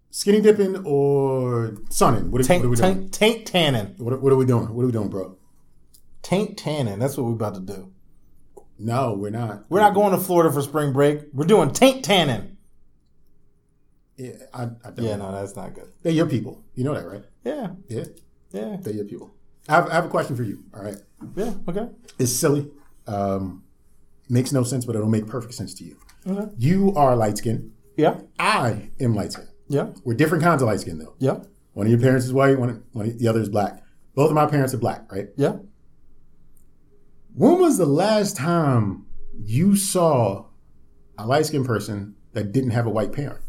[0.09, 2.31] skinny dipping or sunning?
[2.31, 2.95] What, are- what are we doing?
[3.09, 3.95] taint, taint tanning.
[3.97, 4.73] What, what are we doing?
[4.73, 5.35] What are we doing, bro?
[6.21, 6.99] Taint tanning.
[6.99, 7.91] That's what we're about to do.
[8.79, 9.65] No, we're not.
[9.69, 11.21] We're not going to Florida for spring break.
[11.33, 12.57] We're doing taint tanning.
[14.17, 15.05] Yeah, I, I don't.
[15.05, 15.87] Yeah, no, that's not good.
[16.03, 16.63] They're your people.
[16.75, 17.23] You know that, right?
[17.43, 18.03] Yeah, Yeah,
[18.51, 19.33] yeah, they're your people.
[19.69, 20.63] I have, I have a question for you.
[20.73, 20.95] All right.
[21.35, 21.53] yeah.
[21.67, 21.87] Okay.
[22.17, 22.69] It's silly.
[23.05, 23.63] Um,
[24.29, 25.97] makes no sense, but it'll make perfect sense to you.
[26.25, 26.51] Okay.
[26.57, 27.71] You are light skinned.
[27.95, 29.49] Yeah, I am light skinned.
[29.69, 31.15] yeah, We're different kinds of light skin though.
[31.19, 31.39] yeah,
[31.73, 33.81] One of your parents is white, one, one of the other is black.
[34.13, 35.29] Both of my parents are black, right?
[35.35, 35.57] yeah.
[37.37, 39.05] When was the last time
[39.45, 40.45] you saw
[41.19, 43.41] a light skinned person that didn't have a white parent?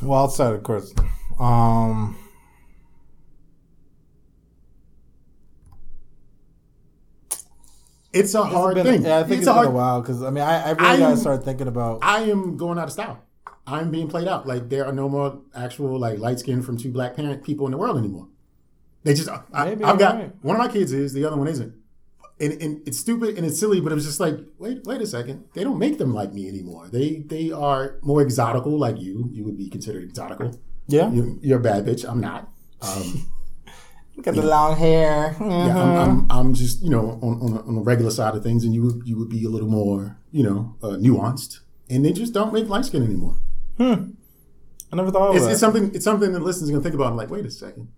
[0.00, 0.92] Well, outside, of course.
[1.38, 2.16] Um,
[8.12, 9.02] It's a hard thing.
[9.02, 9.66] yeah, I think it's it's a been hard.
[9.68, 11.98] a while because I mean, I, I really I'm- gotta start thinking about.
[12.02, 13.20] I am going out of style.
[13.66, 14.46] I'm being played out.
[14.46, 17.72] Like there are no more actual like light skinned from two black parent people in
[17.72, 18.28] the world anymore.
[19.04, 20.32] They just I, Maybe I've got right.
[20.42, 21.74] one of my kids is the other one isn't.
[22.40, 25.06] And, and it's stupid and it's silly, but it was just like, wait, wait a
[25.06, 25.44] second.
[25.54, 26.88] They don't make them like me anymore.
[26.88, 29.28] They they are more exotical, like you.
[29.30, 30.58] You would be considered exotical.
[30.88, 32.04] yeah, You, you're a bad bitch.
[32.10, 32.48] I'm not.
[32.82, 33.30] Um,
[34.22, 35.36] got the long hair.
[35.38, 35.76] yeah, Mhm.
[35.76, 38.64] I'm, I'm, I'm just you know on, on, the, on the regular side of things,
[38.64, 41.60] and you would you would be a little more you know uh, nuanced.
[41.90, 43.36] And they just don't make light skin anymore.
[43.76, 44.12] Hmm.
[44.92, 45.50] I never thought of It's, that.
[45.52, 45.94] it's something.
[45.94, 47.08] It's something that listeners are gonna think about.
[47.12, 47.88] I'm like, wait a second.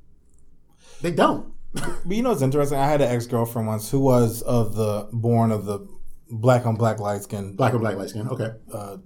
[1.02, 1.52] They don't.
[1.74, 2.78] But you know what's interesting?
[2.78, 5.86] I had an ex girlfriend once who was of the born of the
[6.30, 8.28] black on black light skin Black or black light skin.
[8.28, 8.52] Okay.
[8.72, 8.96] uh,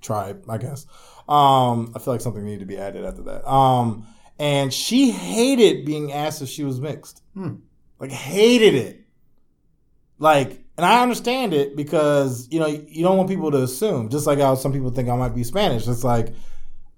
[0.00, 0.86] tribe, I guess.
[1.28, 3.48] Um, I feel like something needed to be added after that.
[3.48, 4.06] Um,
[4.38, 7.22] and she hated being asked if she was mixed.
[7.98, 9.04] Like hated it.
[10.18, 14.08] Like, and I understand it because you know you don't want people to assume.
[14.08, 15.86] Just like how some people think I might be Spanish.
[15.86, 16.32] It's like,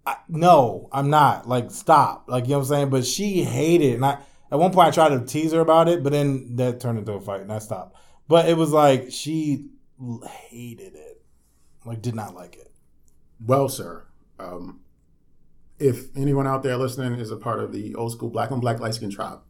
[0.07, 1.48] I, no, I'm not.
[1.48, 2.24] Like, stop.
[2.28, 2.90] Like, you know what I'm saying?
[2.90, 4.18] But she hated it, and I
[4.53, 7.14] at one point I tried to tease her about it, but then that turned into
[7.14, 7.96] a fight, and I stopped.
[8.28, 9.70] But it was like she
[10.26, 11.22] hated it,
[11.86, 12.70] like did not like it.
[13.44, 14.05] Well, sir.
[14.38, 14.80] Um,
[15.78, 18.78] if anyone out there listening is a part of the old school black on black
[18.78, 19.40] light skin tribe,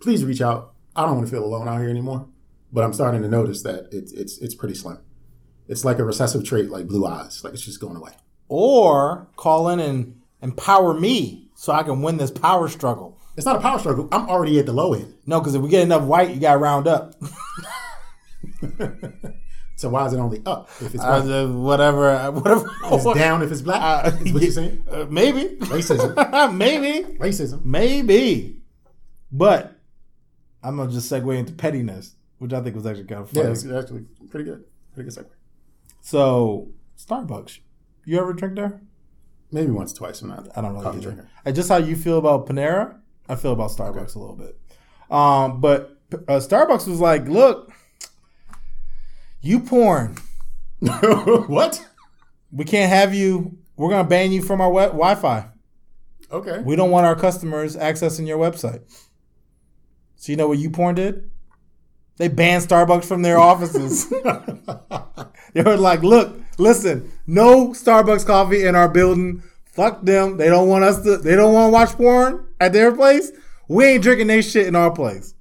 [0.00, 0.74] please reach out.
[0.94, 2.28] I don't want to feel alone out here anymore.
[2.72, 4.98] But I'm starting to notice that it's it's it's pretty slim.
[5.68, 7.42] It's like a recessive trait, like blue eyes.
[7.42, 8.12] Like it's just going away.
[8.48, 13.18] Or call in and empower me so I can win this power struggle.
[13.36, 14.08] It's not a power struggle.
[14.12, 15.14] I'm already at the low end.
[15.26, 17.14] No, because if we get enough white, you got to round up.
[19.76, 22.70] So why is it only up if it's Uh, whatever, whatever.
[22.84, 24.04] It's down if it's black.
[24.04, 24.84] Uh, is what you're saying?
[24.88, 25.56] Uh, maybe.
[25.56, 26.54] Racism.
[26.56, 27.08] maybe.
[27.18, 27.64] Racism.
[27.64, 28.58] Maybe.
[29.32, 29.76] But
[30.62, 33.42] I'm going to just segue into pettiness, which I think was actually kind of Yeah,
[33.42, 33.52] funny.
[33.54, 34.62] it's actually pretty good.
[34.94, 35.30] Pretty good segue.
[36.00, 37.58] So, Starbucks.
[38.04, 38.80] You ever drink there?
[39.50, 40.22] Maybe once, twice.
[40.22, 40.48] I'm not.
[40.56, 41.20] I don't really drink.
[41.44, 42.98] And just how you feel about Panera,
[43.28, 44.58] I feel about Starbucks a little bit.
[45.10, 47.72] Um, but uh, Starbucks was like, look,
[49.42, 50.18] YouPorn.
[51.48, 51.86] what?
[52.50, 53.58] We can't have you.
[53.76, 55.46] We're going to ban you from our web- Wi Fi.
[56.30, 56.60] Okay.
[56.62, 58.82] We don't want our customers accessing your website.
[60.16, 61.30] So, you know what YouPorn did?
[62.16, 64.08] They banned Starbucks from their offices.
[65.54, 69.42] they were like, look, listen, no Starbucks coffee in our building.
[69.72, 70.36] Fuck them.
[70.36, 73.32] They don't want us to, they don't want to watch porn at their place.
[73.68, 75.34] We ain't drinking their shit in our place.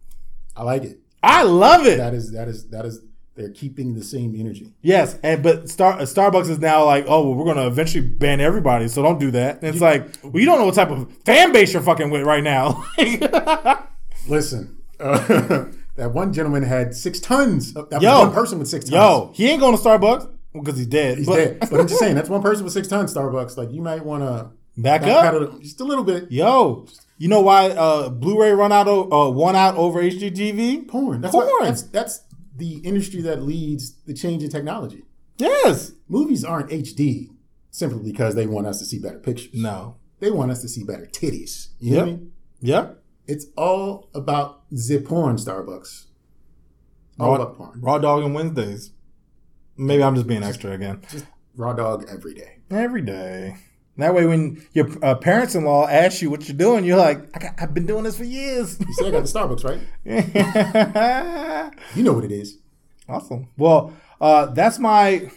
[0.55, 0.99] I like it.
[1.21, 1.97] I love it.
[1.97, 3.01] That is that is that is
[3.35, 4.73] they're keeping the same energy.
[4.81, 8.87] Yes, and but Star Starbucks is now like, oh, well, we're gonna eventually ban everybody,
[8.87, 9.61] so don't do that.
[9.61, 12.23] And it's like, well, you don't know what type of fan base you're fucking with
[12.23, 12.85] right now.
[14.27, 15.17] Listen, uh,
[15.95, 17.75] that one gentleman had six tons.
[17.75, 18.11] Of, that Yo.
[18.11, 18.93] was one person with six tons.
[18.93, 21.17] Yo, he ain't going to Starbucks because he's dead.
[21.19, 21.57] he's but dead.
[21.71, 23.13] But I'm just saying that's one person with six tons.
[23.13, 25.33] Starbucks, like you might want to back up.
[25.33, 26.31] backpedal just a little bit.
[26.31, 26.85] Yo,
[27.17, 30.87] you know why uh, Blu-ray run out o- uh, won out over HDTV?
[30.87, 31.21] Porn.
[31.21, 31.45] That's Porn.
[31.47, 32.23] What, that's that's
[32.57, 35.03] the industry that leads the change in technology.
[35.37, 35.93] yes.
[36.07, 37.29] Movies aren't HD
[37.69, 39.53] simply because they want us to see better pictures.
[39.53, 39.95] No.
[40.19, 41.69] They want us to see better titties.
[41.79, 42.31] You know what I mean?
[42.61, 43.03] Yep.
[43.27, 46.05] It's all about the porn, Starbucks.
[47.19, 47.79] All Raw, about porn.
[47.81, 48.91] raw dog on Wednesdays.
[49.81, 51.01] Maybe I'm just being extra again.
[51.09, 51.25] Just
[51.55, 52.57] raw dog every day.
[52.69, 53.57] Every day.
[53.97, 57.53] That way, when your uh, parents-in-law ask you what you're doing, you're like, I got,
[57.59, 58.79] I've been doing this for years.
[58.79, 59.63] You I got the Starbucks,
[60.05, 61.71] right?
[61.95, 62.59] You know what it is.
[63.09, 63.49] awesome.
[63.57, 65.31] Well, uh, that's my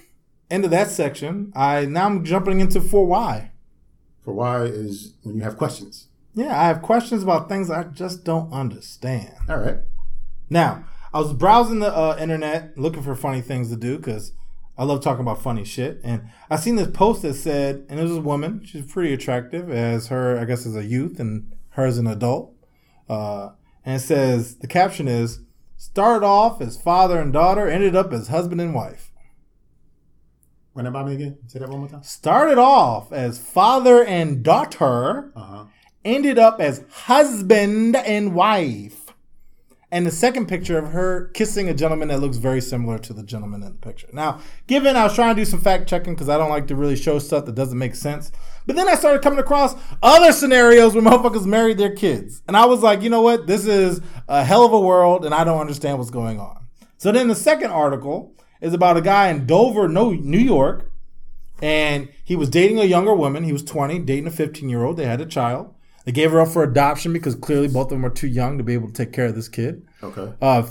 [0.51, 1.51] end of that section.
[1.57, 3.51] I now I'm jumping into for why.
[4.24, 6.09] For why is when you have questions.
[6.34, 9.34] Yeah, I have questions about things I just don't understand.
[9.49, 9.78] All right.
[10.51, 10.84] Now,
[11.15, 14.33] I was browsing the uh, internet looking for funny things to do because
[14.77, 16.01] I love talking about funny shit.
[16.03, 18.62] And I seen this post that said, and it was a woman.
[18.65, 22.53] She's pretty attractive as her, I guess, as a youth and her as an adult.
[23.09, 23.51] Uh,
[23.85, 25.39] and it says the caption is,
[25.77, 29.12] Started off as father and daughter, ended up as husband and wife.
[30.75, 31.39] Run that by me again.
[31.47, 32.03] Say that one more time.
[32.03, 35.65] Started off as father and daughter, Uh huh.
[36.05, 39.03] ended up as husband and wife.
[39.95, 43.22] And the second picture of her kissing a gentleman that looks very similar to the
[43.22, 44.09] gentleman in the picture.
[44.12, 46.74] Now, given I was trying to do some fact checking because I don't like to
[46.74, 48.32] really show stuff that doesn't make sense.
[48.66, 52.42] But then I started coming across other scenarios where motherfuckers married their kids.
[52.49, 53.47] And I was like, you know what?
[53.47, 56.66] This is a hell of a world and I don't understand what's going on.
[56.99, 60.90] So then the second article is about a guy in Dover, New York,
[61.62, 63.45] and he was dating a younger woman.
[63.45, 64.97] He was 20, dating a 15 year old.
[64.97, 65.72] They had a child.
[66.05, 68.64] They gave her up for adoption because clearly both of them are too young to
[68.64, 69.86] be able to take care of this kid.
[70.02, 70.32] Okay.
[70.40, 70.64] Uh,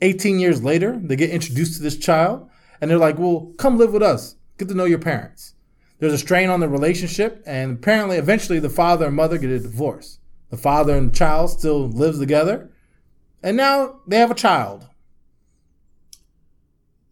[0.00, 2.48] 18 years later, they get introduced to this child,
[2.80, 4.36] and they're like, "Well, come live with us.
[4.56, 5.54] Get to know your parents."
[5.98, 9.58] There's a strain on the relationship, and apparently, eventually, the father and mother get a
[9.58, 10.18] divorce.
[10.48, 12.70] The father and the child still lives together,
[13.42, 14.88] and now they have a child.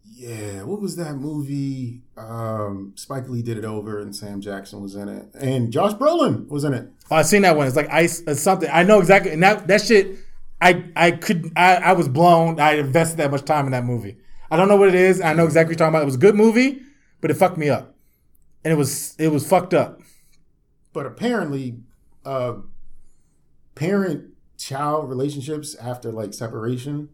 [0.03, 2.01] Yeah, what was that movie?
[2.19, 6.49] Um, Spike Lee did it over, and Sam Jackson was in it, and Josh Brolin
[6.49, 6.89] was in it.
[7.09, 7.65] Oh, I seen that one.
[7.65, 8.21] It's like ice.
[8.27, 8.69] It's something.
[8.71, 9.31] I know exactly.
[9.31, 10.17] And that that shit.
[10.61, 11.53] I I could.
[11.55, 12.59] I, I was blown.
[12.59, 14.17] I invested that much time in that movie.
[14.51, 15.21] I don't know what it is.
[15.21, 16.01] I know exactly what you're talking about.
[16.01, 16.81] It was a good movie,
[17.21, 17.95] but it fucked me up,
[18.65, 20.01] and it was it was fucked up.
[20.91, 21.79] But apparently,
[22.25, 22.55] uh,
[23.75, 27.09] parent-child relationships after like separation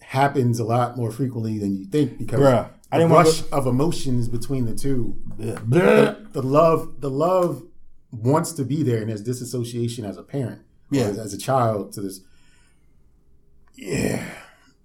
[0.00, 4.28] happens a lot more frequently than you think because Bruh, I didn't wanna of emotions
[4.28, 5.16] between the two.
[5.36, 7.62] The, the love, the love
[8.10, 11.04] wants to be there, and there's disassociation as a parent, Yeah.
[11.04, 12.20] as, as a child to this.
[13.76, 14.24] Yeah,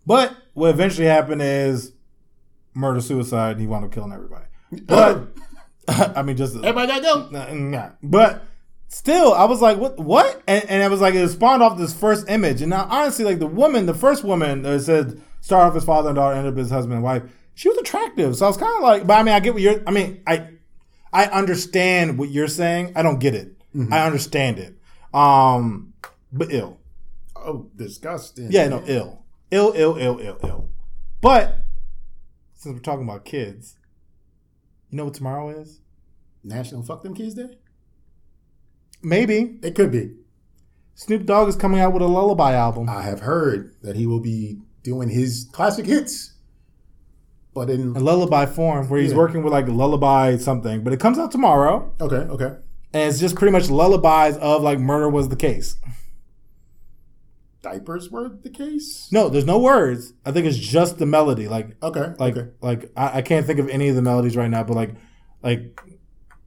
[0.05, 1.93] But what eventually happened is
[2.75, 3.53] murder suicide.
[3.53, 4.45] And he wound up killing everybody.
[4.85, 5.29] But
[5.87, 7.29] I mean, just everybody got go.
[7.31, 7.89] Nah, nah.
[8.03, 8.43] But
[8.89, 9.97] still, I was like, what?
[9.97, 10.43] What?
[10.47, 12.61] And, and I was like, it spawned off this first image.
[12.61, 16.09] And now, honestly, like the woman, the first woman that said, start off as father
[16.09, 17.23] and daughter, end up as husband and wife,
[17.55, 18.35] she was attractive.
[18.35, 20.23] So I was kind of like, but I mean, I get what you're, I mean,
[20.25, 20.49] I,
[21.11, 22.93] I understand what you're saying.
[22.95, 23.55] I don't get it.
[23.91, 24.77] I understand it.
[25.13, 25.93] Um,
[26.31, 26.79] but ill.
[27.35, 28.51] Oh, disgusting.
[28.51, 29.23] Yeah, no, ill.
[29.51, 30.69] Ill, ill, ill, ill, ill.
[31.21, 31.59] But
[32.53, 33.77] since we're talking about kids,
[34.89, 35.81] you know what tomorrow is?
[36.43, 37.57] National Fuck Them Kids Day.
[39.01, 39.57] Maybe.
[39.63, 40.11] It could be.
[40.95, 42.87] Snoop Dogg is coming out with a lullaby album.
[42.87, 46.32] I have heard that he will be doing his classic hits,
[47.53, 49.17] but in a lullaby form where he's Yeah.
[49.17, 52.55] working with like lullaby something, but it comes out tomorrow, okay, okay.
[52.93, 55.77] and it's just pretty much lullabies of like murder was the case.
[57.61, 59.07] Diapers were the case.
[59.09, 60.13] No, there's no words.
[60.25, 61.47] I think it's just the melody.
[61.47, 62.49] Like, Okay, like, okay.
[62.61, 64.95] like I, I can't think of any of the melodies right now, but like,
[65.41, 65.79] like,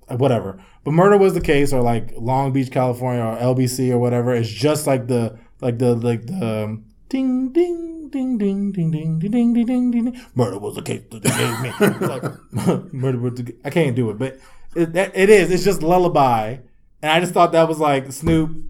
[0.09, 0.62] whatever.
[0.84, 4.34] But murder was the case, or like Long Beach, California, or LBC, or whatever.
[4.34, 9.18] It's just like the like the like the um, ding ding ding ding ding ding
[9.18, 10.20] ding ding ding ding ding.
[10.34, 11.72] Murder was the case that they gave me.
[11.80, 14.38] It's like, murder was the, I can't do it, but
[14.74, 15.50] it, that, it is.
[15.50, 16.59] It's just lullaby,
[17.02, 18.64] and I just thought that was like Snoop.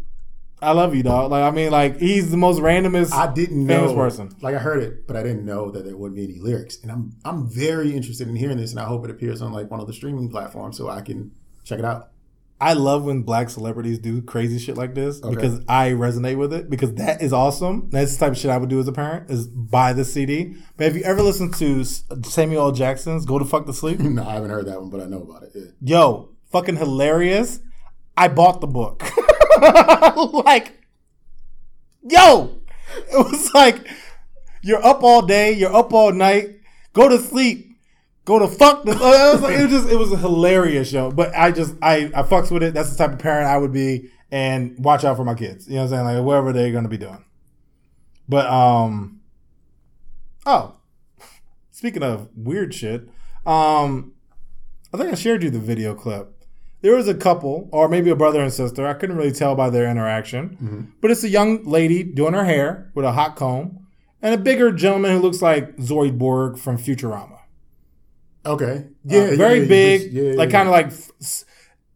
[0.62, 1.30] I love you, dog.
[1.30, 3.12] Like I mean, like he's the most randomest.
[3.12, 3.96] I didn't famous know.
[3.96, 4.34] person.
[4.40, 6.78] Like I heard it, but I didn't know that there wouldn't be any lyrics.
[6.82, 9.70] And I'm I'm very interested in hearing this, and I hope it appears on like
[9.70, 11.32] one of the streaming platforms so I can
[11.64, 12.10] check it out.
[12.58, 16.70] I love when black celebrities do crazy shit like this because I resonate with it
[16.70, 17.90] because that is awesome.
[17.90, 20.56] That's the type of shit I would do as a parent is buy the CD.
[20.76, 22.72] But have you ever listened to Samuel L.
[22.72, 23.98] Jackson's "Go to Fuck to Sleep"?
[24.00, 25.50] no, I haven't heard that one, but I know about it.
[25.54, 25.64] Yeah.
[25.82, 27.60] Yo, fucking hilarious.
[28.16, 29.04] I bought the book.
[30.46, 30.82] like,
[32.02, 32.56] yo,
[33.12, 33.86] it was like
[34.62, 36.60] you're up all day, you're up all night,
[36.94, 37.75] go to sleep.
[38.26, 38.82] Go to fuck.
[38.84, 42.10] The, was like, it was just it was a hilarious show, but I just I
[42.12, 42.74] I fucks with it.
[42.74, 45.68] That's the type of parent I would be, and watch out for my kids.
[45.68, 46.16] You know what I'm saying?
[46.18, 47.24] Like whatever they're gonna be doing.
[48.28, 49.20] But um,
[50.44, 50.74] oh,
[51.70, 53.08] speaking of weird shit,
[53.46, 54.12] um,
[54.92, 56.32] I think I shared you the video clip.
[56.80, 58.88] There was a couple, or maybe a brother and sister.
[58.88, 62.90] I couldn't really tell by their interaction, but it's a young lady doing her hair
[62.92, 63.86] with a hot comb,
[64.20, 67.35] and a bigger gentleman who looks like Zoidberg from Futurama.
[68.46, 68.84] Okay.
[69.04, 69.36] Yeah, Yeah.
[69.36, 70.92] very yeah, big, yeah, like kind of like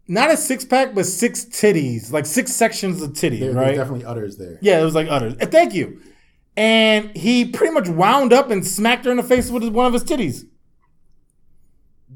[0.09, 3.77] not a six pack, but six titties, like six sections of titty, There- right?
[3.77, 4.59] Definitely udders there.
[4.61, 5.35] Yeah, it was like udders.
[5.41, 6.01] Uh, Thank you.
[6.57, 9.87] And he pretty much wound up and smacked her in the face with his- one
[9.87, 10.45] of his titties.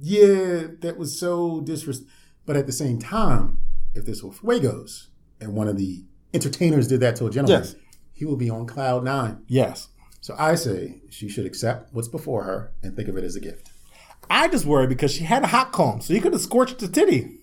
[0.01, 2.13] Yeah, that was so disrespectful.
[2.47, 3.59] But at the same time,
[3.95, 5.07] if this were Fuegos
[5.41, 6.05] and one of the
[6.35, 7.75] entertainers did that to a gentleman, Yes.
[8.13, 9.39] he will be on cloud nine.
[9.47, 9.89] Yes.
[10.21, 13.41] So I say she should accept what's before her and think of it as a
[13.41, 13.71] gift.
[14.31, 16.89] I just worried because she had a hot comb, so he could have scorched the
[16.89, 17.39] titty.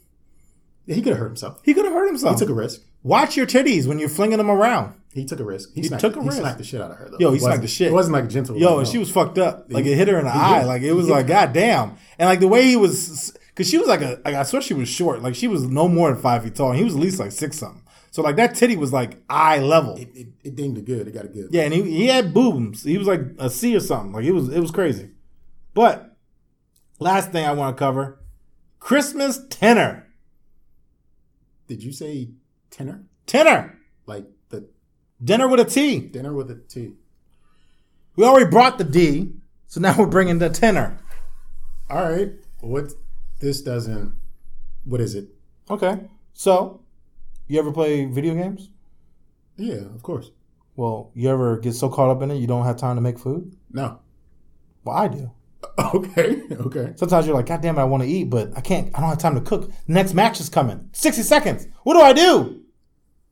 [0.86, 1.60] Yeah, he could have hurt himself.
[1.64, 2.36] He could have hurt himself.
[2.36, 2.82] He took a risk.
[3.04, 4.96] Watch your titties when you're flinging them around.
[5.14, 5.74] He took a risk.
[5.74, 6.40] He, He smacked, took a he risk.
[6.40, 7.18] smacked the shit out of her though.
[7.20, 7.88] Yo, he smacked the shit.
[7.90, 8.58] It wasn't like gentle.
[8.58, 8.80] Yo, no.
[8.80, 9.66] and she was fucked up.
[9.72, 10.64] Like it hit her in the He eye.
[10.64, 11.34] Like it was like, did.
[11.34, 11.98] god damn.
[12.18, 14.74] And like the way he was, because she was like a, like I swear she
[14.74, 15.22] was short.
[15.22, 17.32] Like she was no more than five feet tall, and he was at least like
[17.32, 17.84] six something.
[18.12, 19.96] So like that titty was like eye level.
[19.98, 21.08] It, it, it dinged it good.
[21.08, 21.50] It got it good.
[21.52, 22.84] Yeah, and he, he had boobs.
[22.84, 24.14] He was like a C or something.
[24.14, 25.10] Like it was it was crazy.
[25.74, 26.11] But
[27.02, 28.20] last thing I want to cover,
[28.80, 30.08] Christmas Tinner.
[31.68, 32.30] Did you say
[32.70, 33.04] tenor?
[33.26, 33.78] Tenor.
[34.06, 34.70] Like the
[35.24, 36.00] Dinner with a T.
[36.00, 36.94] dinner with a T?
[38.16, 39.34] We already brought the D,
[39.68, 41.00] so now we're bringing the tenor.
[41.90, 42.34] All right.
[42.60, 42.94] What?
[43.40, 44.14] This doesn't.
[44.84, 45.30] What is it?
[45.70, 46.10] Okay.
[46.34, 46.82] So,
[47.48, 48.70] you ever play video games?
[49.58, 50.32] Yeah, of course.
[50.76, 53.20] Well, you ever get so caught up in it you don't have time to make
[53.20, 53.56] food?
[53.72, 54.00] No.
[54.84, 55.32] Well, I do.
[55.94, 56.42] Okay.
[56.52, 56.94] Okay.
[56.96, 58.88] Sometimes you're like, God damn it, I want to eat, but I can't.
[58.96, 59.72] I don't have time to cook.
[59.88, 60.90] Next match is coming.
[60.94, 61.68] 60 seconds.
[61.84, 62.62] What do I do?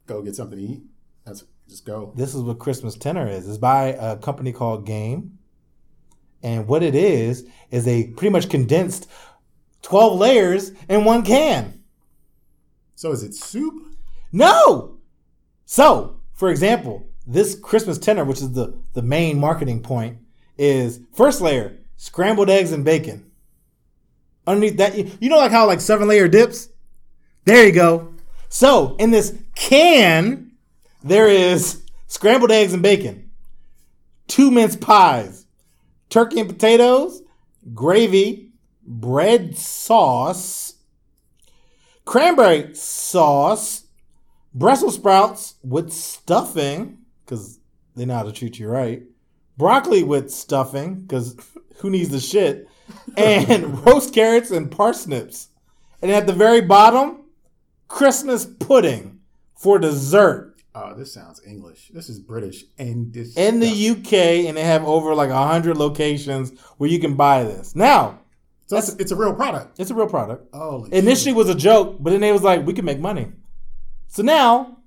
[0.07, 0.81] Go get something to eat.
[1.25, 2.11] That's just go.
[2.15, 3.47] This is what Christmas Tinner is.
[3.47, 5.37] It's by a company called Game.
[6.41, 9.09] And what it is, is they pretty much condensed
[9.81, 11.83] 12 layers in one can.
[12.95, 13.73] So is it soup?
[14.31, 14.97] No.
[15.65, 20.17] So, for example, this Christmas Tinner, which is the, the main marketing point,
[20.57, 23.29] is first layer, scrambled eggs and bacon.
[24.47, 26.69] Underneath that, you know, like how like seven layer dips?
[27.43, 28.13] There you go.
[28.47, 30.53] So, in this can,
[31.03, 33.29] there is scrambled eggs and bacon,
[34.27, 35.45] two mince pies,
[36.09, 37.21] turkey and potatoes,
[37.73, 40.75] gravy, bread sauce,
[42.05, 43.83] cranberry sauce,
[44.53, 47.59] Brussels sprouts with stuffing, because
[47.95, 49.03] they know how to treat you right.
[49.57, 51.35] Broccoli with stuffing, because
[51.79, 52.67] who needs the shit?
[53.17, 55.49] And roast carrots and parsnips.
[56.01, 57.21] And at the very bottom,
[57.87, 59.19] Christmas pudding
[59.55, 60.55] for dessert.
[60.75, 61.89] Oh, this sounds English.
[61.93, 64.13] This is British and this In the UK,
[64.47, 67.75] and they have over like 100 locations where you can buy this.
[67.75, 68.19] Now,
[68.67, 69.79] so it's, it's a real product.
[69.79, 70.47] it's a real product.
[70.53, 73.31] Oh, initially was a joke, but then they was like, we can make money.
[74.07, 74.77] So now,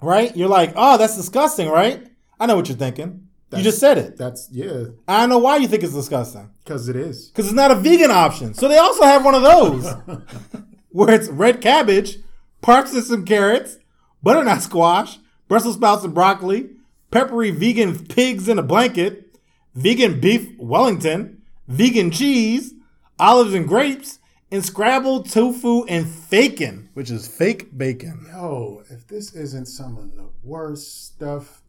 [0.00, 0.34] right?
[0.36, 2.06] You're like, oh, that's disgusting, right?
[2.38, 3.28] I know what you're thinking.
[3.58, 4.16] You just said it.
[4.16, 6.50] that's yeah, I don't know why you think it's disgusting.
[6.64, 7.28] because it is.
[7.28, 8.54] Because it's not a vegan option.
[8.54, 9.94] So they also have one of those
[10.90, 12.18] where it's red cabbage,
[12.60, 13.78] parsnips and carrots,
[14.22, 16.70] butternut squash, Brussels sprouts and broccoli,
[17.10, 19.36] peppery vegan pigs in a blanket,
[19.74, 22.72] vegan beef Wellington, vegan cheese,
[23.18, 24.18] olives and grapes,
[24.52, 28.26] and scrabbled tofu and bacon, which is fake bacon.
[28.30, 31.59] Yo, if this isn't some of the worst stuff,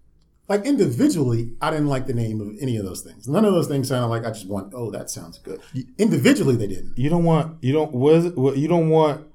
[0.52, 3.26] like individually, I didn't like the name of any of those things.
[3.26, 4.74] None of those things sounded like I just want.
[4.76, 5.62] Oh, that sounds good.
[5.98, 6.98] Individually, they didn't.
[6.98, 9.28] You don't want you don't Was it, you don't want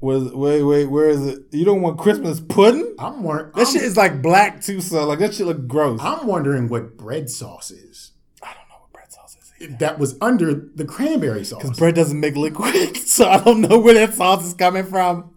[0.00, 1.42] was wait wait where is it?
[1.50, 2.94] You don't want Christmas pudding?
[2.96, 3.50] I'm more.
[3.56, 5.98] That I'm, shit is like black too, so like that shit look gross.
[6.00, 8.12] I'm wondering what bread sauce is.
[8.40, 9.78] I don't know what bread sauce is.
[9.78, 11.60] That was under the cranberry sauce.
[11.60, 15.34] Because bread doesn't make liquid, so I don't know where that sauce is coming from.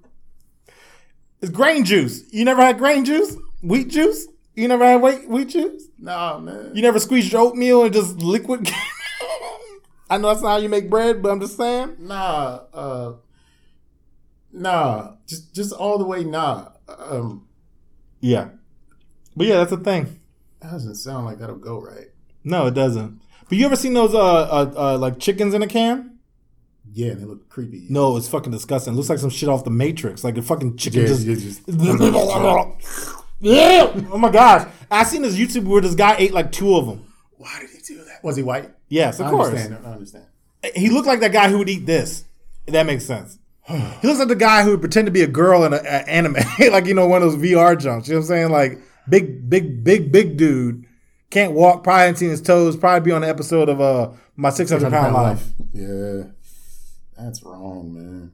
[1.42, 2.32] It's grain juice.
[2.32, 3.36] You never had grain juice?
[3.64, 4.28] Wheat juice?
[4.60, 5.84] You never had wheat, wheat juice?
[5.98, 6.72] Nah, man.
[6.76, 8.70] You never squeezed your oatmeal and just liquid?
[10.10, 11.96] I know that's not how you make bread, but I'm just saying.
[12.00, 13.14] Nah, uh,
[14.52, 15.14] nah.
[15.28, 16.26] Just, just all the way.
[16.26, 16.70] Nah.
[16.88, 17.48] Um,
[18.20, 18.50] Yeah.
[19.38, 20.20] But yeah, that's the thing.
[20.60, 22.08] that doesn't sound like that'll go right.
[22.44, 23.22] No, it doesn't.
[23.48, 26.18] But you ever seen those uh, uh, uh like chickens in a can?
[26.92, 27.86] Yeah, and they look creepy.
[27.90, 28.94] No, it's fucking disgusting.
[28.94, 30.24] It looks like some shit off the Matrix.
[30.26, 31.66] Like a fucking chicken Yeah, just.
[31.66, 31.68] just-
[33.40, 33.92] yeah.
[34.12, 34.68] Oh my gosh.
[34.92, 37.06] I seen this YouTube where this guy ate like two of them.
[37.38, 38.24] Why did he do that?
[38.24, 38.70] Was he white?
[38.90, 39.50] Yes, of I course.
[39.50, 39.86] understand.
[39.86, 40.26] I understand.
[40.76, 42.26] He looked like that guy who would eat this.
[42.68, 43.38] If that makes sense.
[43.68, 46.34] he looks like the guy who would pretend to be a girl in an anime,
[46.72, 48.08] like you know one of those VR jumps.
[48.08, 48.52] You know what I'm saying?
[48.52, 50.86] Like big, big, big, big dude
[51.30, 51.84] can't walk.
[51.84, 52.76] Probably ain't seen his toes.
[52.76, 55.48] Probably be on the episode of uh my 600 pound life.
[55.74, 56.24] Yeah,
[57.18, 58.32] that's wrong, man.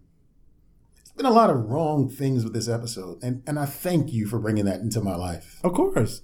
[1.17, 4.37] Been a lot of wrong things with this episode, and and I thank you for
[4.37, 5.59] bringing that into my life.
[5.63, 6.21] Of course,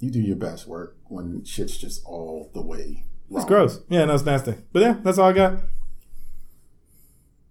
[0.00, 3.42] You do your best work when shit's just all the way wrong.
[3.42, 3.78] it's gross.
[3.88, 4.54] Yeah, no, it's nasty.
[4.72, 5.60] But yeah, that's all I got.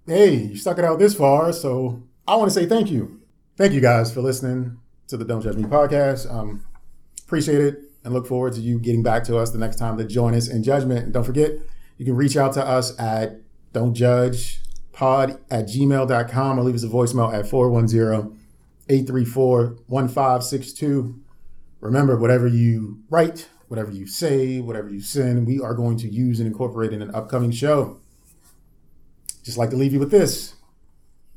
[0.05, 3.21] Hey, you stuck it out this far, so I want to say thank you.
[3.55, 6.29] Thank you guys for listening to the Don't Judge Me podcast.
[6.33, 6.65] Um,
[7.23, 10.03] appreciate it and look forward to you getting back to us the next time to
[10.05, 11.05] join us in judgment.
[11.05, 11.51] And don't forget,
[11.97, 13.37] you can reach out to us at
[13.73, 14.59] don't judge
[14.91, 17.45] pod at gmail.com or leave us a voicemail at
[18.89, 21.19] 410-834-1562.
[21.79, 26.39] Remember, whatever you write, whatever you say, whatever you send, we are going to use
[26.39, 27.99] and incorporate in an upcoming show.
[29.43, 30.53] Just like to leave you with this.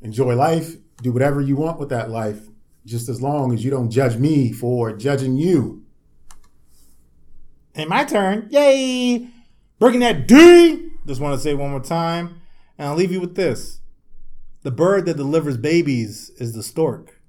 [0.03, 0.77] Enjoy life.
[1.03, 2.41] Do whatever you want with that life.
[2.87, 5.83] just as long as you don't judge me for judging you.
[7.75, 8.47] And my turn.
[8.51, 9.29] Yay!
[9.79, 10.91] Breaking that D.
[11.07, 12.41] Just want to say one more time.
[12.79, 13.81] And I'll leave you with this.
[14.63, 17.21] The bird that delivers babies is the stork.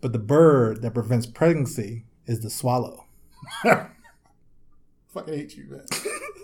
[0.00, 3.06] But the bird that prevents pregnancy is the swallow.
[3.62, 5.86] Fucking hate you, man.